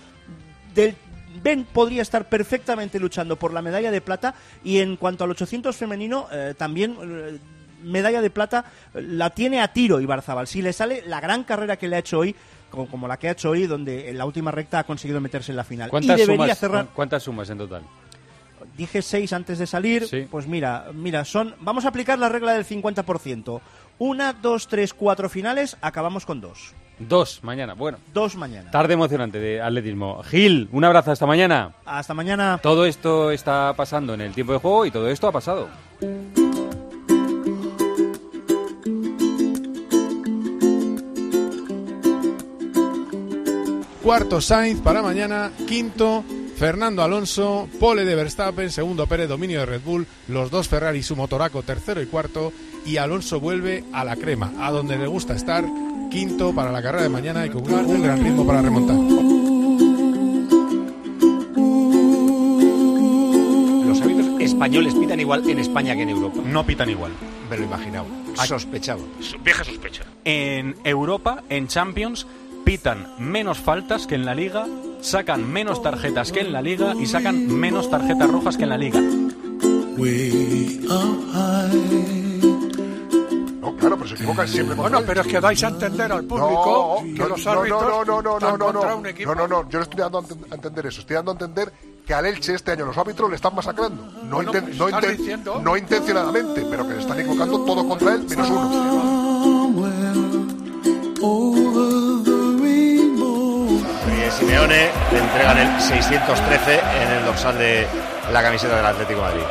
Ben 1.43 1.65
podría 1.65 2.03
estar 2.03 2.29
perfectamente 2.29 3.01
luchando 3.01 3.37
por 3.37 3.55
la 3.55 3.63
medalla 3.63 3.91
de 3.91 4.03
plata 4.03 4.35
y 4.63 4.81
en 4.81 4.97
cuanto 4.97 5.25
al 5.25 5.31
800 5.31 5.75
femenino 5.75 6.29
también 6.59 7.41
medalla 7.83 8.21
de 8.21 8.31
plata 8.31 8.65
la 8.95 9.31
tiene 9.31 9.61
a 9.61 9.73
tiro 9.73 10.01
Ibarzabal. 10.01 10.47
Si 10.47 10.63
le 10.63 10.73
sale 10.73 11.03
la 11.07 11.21
gran 11.21 11.45
carrera 11.45 11.77
que 11.77 11.89
le 11.89 11.97
ha 11.97 12.01
hecho 12.01 12.19
hoy, 12.21 12.35
como, 12.71 12.87
como 12.89 13.09
la 13.09 13.19
que 13.19 13.29
ha 13.29 13.33
hecho 13.33 13.51
hoy, 13.51 13.67
donde 13.67 14.11
en 14.11 14.19
la 14.19 14.25
última 14.25 14.51
recta 14.51 14.81
ha 14.81 14.85
conseguido 14.85 15.21
meterse 15.21 15.53
en 15.53 15.57
la 15.57 15.65
final. 15.65 15.89
Y 15.89 15.91
¿Cuántas 15.91 16.19
debería 16.19 16.45
sumas, 16.47 16.59
cerrar. 16.59 16.87
¿Cuántas 16.95 17.23
sumas 17.23 17.51
en 17.51 17.59
total? 17.59 17.83
Dije 18.77 19.03
seis 19.03 19.33
antes 19.33 19.59
de 19.59 19.67
salir. 19.67 20.29
Pues 20.31 20.47
mira, 20.47 20.87
mira, 20.95 21.25
son. 21.25 21.55
Vamos 21.61 21.85
a 21.85 21.89
aplicar 21.89 22.19
la 22.19 22.29
regla 22.29 22.55
del 22.55 22.65
50%. 22.65 23.61
Una, 23.99 24.33
dos, 24.33 24.69
tres, 24.69 24.95
cuatro 24.95 25.29
finales, 25.29 25.77
acabamos 25.81 26.27
con 26.27 26.41
dos. 26.41 26.75
Dos 26.99 27.41
mañana, 27.43 27.75
bueno. 27.75 27.99
Dos 28.13 28.37
mañana. 28.37 28.71
Tarde 28.71 28.95
emocionante 28.95 29.39
de 29.39 29.61
atletismo. 29.61 30.23
Gil, 30.23 30.69
un 30.73 30.85
abrazo 30.85 31.11
hasta 31.11 31.27
mañana. 31.27 31.73
Hasta 31.85 32.15
mañana. 32.15 32.59
Todo 32.63 32.87
esto 32.87 33.31
está 33.31 33.73
pasando 33.77 34.15
en 34.15 34.21
el 34.21 34.33
tiempo 34.33 34.53
de 34.53 34.59
juego 34.59 34.87
y 34.87 34.91
todo 34.91 35.09
esto 35.09 35.29
ha 35.29 35.33
pasado. 35.33 35.69
Cuarto 44.03 44.41
Sainz 44.41 44.81
para 44.81 45.01
mañana, 45.03 45.53
quinto 45.69 46.25
Fernando 46.57 47.03
Alonso, 47.03 47.69
pole 47.79 48.05
de 48.05 48.15
Verstappen, 48.17 48.71
segundo 48.71 49.07
Pérez, 49.07 49.29
dominio 49.29 49.61
de 49.61 49.67
Red 49.67 49.81
Bull, 49.85 50.07
los 50.29 50.51
dos 50.51 50.69
Ferrari, 50.69 51.03
su 51.03 51.15
motoraco, 51.17 51.63
tercero 51.63 52.03
y 52.03 52.07
cuarto, 52.07 52.53
y 52.85 52.97
Alonso 52.97 53.39
vuelve 53.41 53.85
a 53.93 54.05
la 54.05 54.17
crema, 54.17 54.53
a 54.61 54.71
donde 54.71 54.99
le 54.99 55.07
gusta 55.07 55.35
estar, 55.35 55.65
quinto 56.11 56.53
para 56.53 56.73
la 56.73 56.83
carrera 56.83 57.05
de 57.05 57.09
mañana 57.11 57.47
y 57.47 57.51
con 57.51 57.63
un, 57.63 58.03
gran 58.03 58.23
ritmo 58.23 58.45
para 58.47 58.61
remontar. 58.63 58.97
Los 63.87 64.01
árbitros 64.01 64.41
españoles 64.41 64.95
pitan 64.95 65.21
igual 65.21 65.49
en 65.49 65.59
España 65.61 65.95
que 65.95 66.03
en 66.03 66.09
Europa. 66.11 66.41
No 66.45 66.67
pitan 66.67 66.91
igual. 66.91 67.13
Me 67.49 67.57
lo 67.57 67.65
imaginaba. 67.65 68.07
Sospechaba. 68.47 69.01
Su- 69.21 69.39
Vieja 69.39 69.63
sospecha. 69.65 70.05
En 70.25 70.77
Europa, 70.85 71.43
en 71.49 71.67
Champions, 71.69 72.27
pitan 72.65 73.15
menos 73.19 73.59
faltas 73.59 74.07
que 74.07 74.15
en 74.15 74.25
la 74.25 74.35
Liga, 74.35 74.67
sacan 75.01 75.51
menos 75.53 75.83
tarjetas 75.83 76.33
que 76.33 76.41
en 76.41 76.53
la 76.53 76.63
Liga 76.63 76.95
y 76.99 77.07
sacan 77.07 77.47
menos 77.49 77.91
tarjetas 77.91 78.31
rojas 78.31 78.57
que 78.57 78.63
en 78.65 78.69
la 78.69 78.79
Liga. 78.79 79.01
No, 83.61 83.77
claro, 83.77 83.97
pero 83.97 84.09
se 84.09 84.15
equivocan 84.15 84.49
siempre. 84.49 84.75
Bueno, 84.75 85.01
pero 85.07 85.21
es 85.21 85.27
que 85.29 85.41
dais 85.41 85.63
a 85.63 85.69
entender 85.69 86.11
al 86.11 86.25
público 86.25 86.97
No, 87.01 87.05
que 87.15 87.19
no, 87.21 87.29
los 87.29 87.45
no, 87.45 87.53
árbitros 87.53 87.83
no, 87.83 88.05
no, 88.05 88.23
no, 88.23 88.41
no, 88.41 88.57
no, 88.59 88.65
contra 88.73 88.91
no. 88.91 88.97
un 88.97 89.07
equipo. 89.07 89.35
No, 89.35 89.47
no, 89.47 89.63
no, 89.63 89.69
yo 89.71 89.79
no 89.79 89.83
estoy 89.85 90.01
dando 90.01 90.19
a 90.19 90.23
enten- 90.23 90.47
a 90.51 90.55
entender 90.57 90.87
eso. 90.87 91.01
Estoy 91.01 91.15
dando 91.15 91.31
a 91.31 91.35
entender 91.35 91.73
que 92.05 92.15
al 92.15 92.27
Elche 92.27 92.55
este 92.55 92.73
año 92.73 92.87
los 92.87 92.99
árbitros 92.99 93.31
le 93.31 93.37
están 93.37 93.55
masacrando. 93.55 94.03
No, 94.25 94.37
Bueno, 94.37 94.53
inten- 94.53 94.63
pues 94.65 94.79
no, 94.79 94.89
estás 94.89 95.05
inten- 95.05 95.17
diciendo- 95.17 95.61
no 95.63 95.77
intencionadamente, 95.77 96.67
pero 96.69 96.87
que 96.89 96.95
le 96.95 97.01
están 97.01 97.21
equivocando 97.21 97.61
todo 97.65 97.89
contra 97.89 98.15
él, 98.15 98.25
menos 98.29 98.51
uno. 98.51 99.32
Simeone 104.53 104.91
le 105.11 105.19
entregan 105.19 105.57
el 105.57 105.81
613 105.81 106.81
en 107.01 107.11
el 107.11 107.25
dorsal 107.25 107.57
de 107.57 107.87
la 108.31 108.43
camiseta 108.43 108.77
del 108.77 108.85
Atlético 108.85 109.21
de 109.21 109.27
Madrid. 109.27 109.43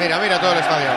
Mira, 0.00 0.18
mira 0.18 0.40
todo 0.40 0.54
el 0.54 0.58
estadio 0.58 0.88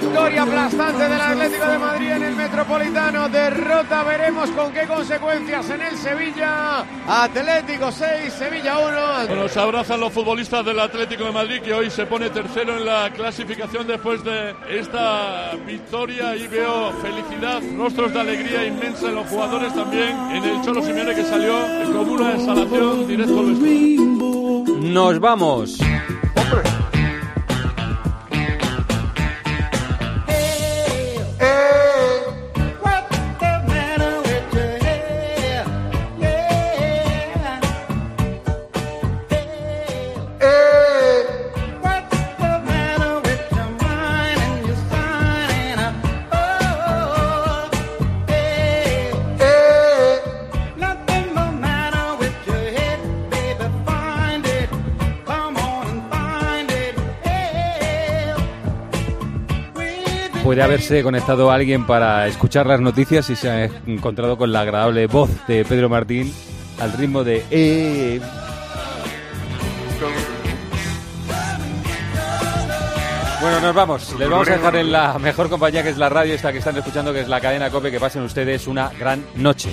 victoria 0.00 0.42
aplastante 0.42 1.02
del 1.08 1.20
Atlético 1.20 1.66
de 1.66 1.78
Madrid 1.78 2.10
en 2.10 2.22
el 2.22 2.36
Metropolitano, 2.36 3.28
derrota, 3.28 4.02
veremos 4.04 4.50
con 4.50 4.72
qué 4.72 4.86
consecuencias 4.86 5.70
en 5.70 5.80
el 5.80 5.96
Sevilla. 5.96 6.84
Atlético 7.08 7.90
6, 7.90 8.32
Sevilla 8.32 8.78
1. 9.26 9.34
Nos 9.34 9.56
abrazan 9.56 10.00
los 10.00 10.12
futbolistas 10.12 10.64
del 10.64 10.80
Atlético 10.80 11.24
de 11.24 11.32
Madrid 11.32 11.62
que 11.62 11.72
hoy 11.72 11.90
se 11.90 12.04
pone 12.04 12.28
tercero 12.30 12.76
en 12.76 12.84
la 12.84 13.10
clasificación 13.10 13.86
después 13.86 14.22
de 14.22 14.54
esta 14.68 15.52
victoria 15.66 16.36
y 16.36 16.46
veo 16.46 16.92
felicidad, 17.00 17.62
rostros 17.76 18.12
de 18.12 18.20
alegría 18.20 18.66
inmensa 18.66 19.08
en 19.08 19.14
los 19.14 19.26
jugadores 19.28 19.74
también, 19.74 20.10
en 20.30 20.44
el 20.44 20.62
Cholo 20.62 20.82
Simeone 20.82 21.14
que 21.14 21.24
salió 21.24 21.54
con 21.92 22.08
una 22.10 22.34
exhalación 22.34 23.06
directo 23.08 23.40
al. 23.40 23.56
Nos 24.92 25.20
vamos. 25.20 25.78
Puede 60.46 60.62
haberse 60.62 61.02
conectado 61.02 61.50
alguien 61.50 61.86
para 61.88 62.28
escuchar 62.28 62.68
las 62.68 62.80
noticias 62.80 63.28
y 63.30 63.34
se 63.34 63.50
ha 63.50 63.64
encontrado 63.64 64.38
con 64.38 64.52
la 64.52 64.60
agradable 64.60 65.08
voz 65.08 65.28
de 65.48 65.64
Pedro 65.64 65.88
Martín 65.88 66.32
al 66.78 66.92
ritmo 66.92 67.24
de... 67.24 67.44
"Eh". 67.50 68.20
Bueno, 73.40 73.60
nos 73.60 73.74
vamos. 73.74 74.14
Les 74.20 74.30
vamos 74.30 74.48
a 74.48 74.52
dejar 74.52 74.76
en 74.76 74.92
la 74.92 75.18
mejor 75.18 75.50
compañía 75.50 75.82
que 75.82 75.88
es 75.88 75.98
la 75.98 76.08
radio, 76.08 76.34
esta 76.34 76.52
que 76.52 76.58
están 76.58 76.76
escuchando, 76.76 77.12
que 77.12 77.22
es 77.22 77.28
la 77.28 77.40
cadena 77.40 77.68
COPE. 77.68 77.90
Que 77.90 77.98
pasen 77.98 78.22
ustedes 78.22 78.68
una 78.68 78.88
gran 78.90 79.24
noche. 79.34 79.70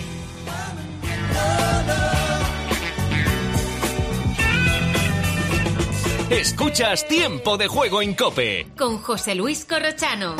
Escuchas 6.29 7.07
Tiempo 7.07 7.57
de 7.57 7.67
Juego 7.67 8.01
en 8.01 8.15
Cope. 8.15 8.67
Con 8.75 8.97
José 8.97 9.35
Luis 9.35 9.65
Corrochano. 9.65 10.35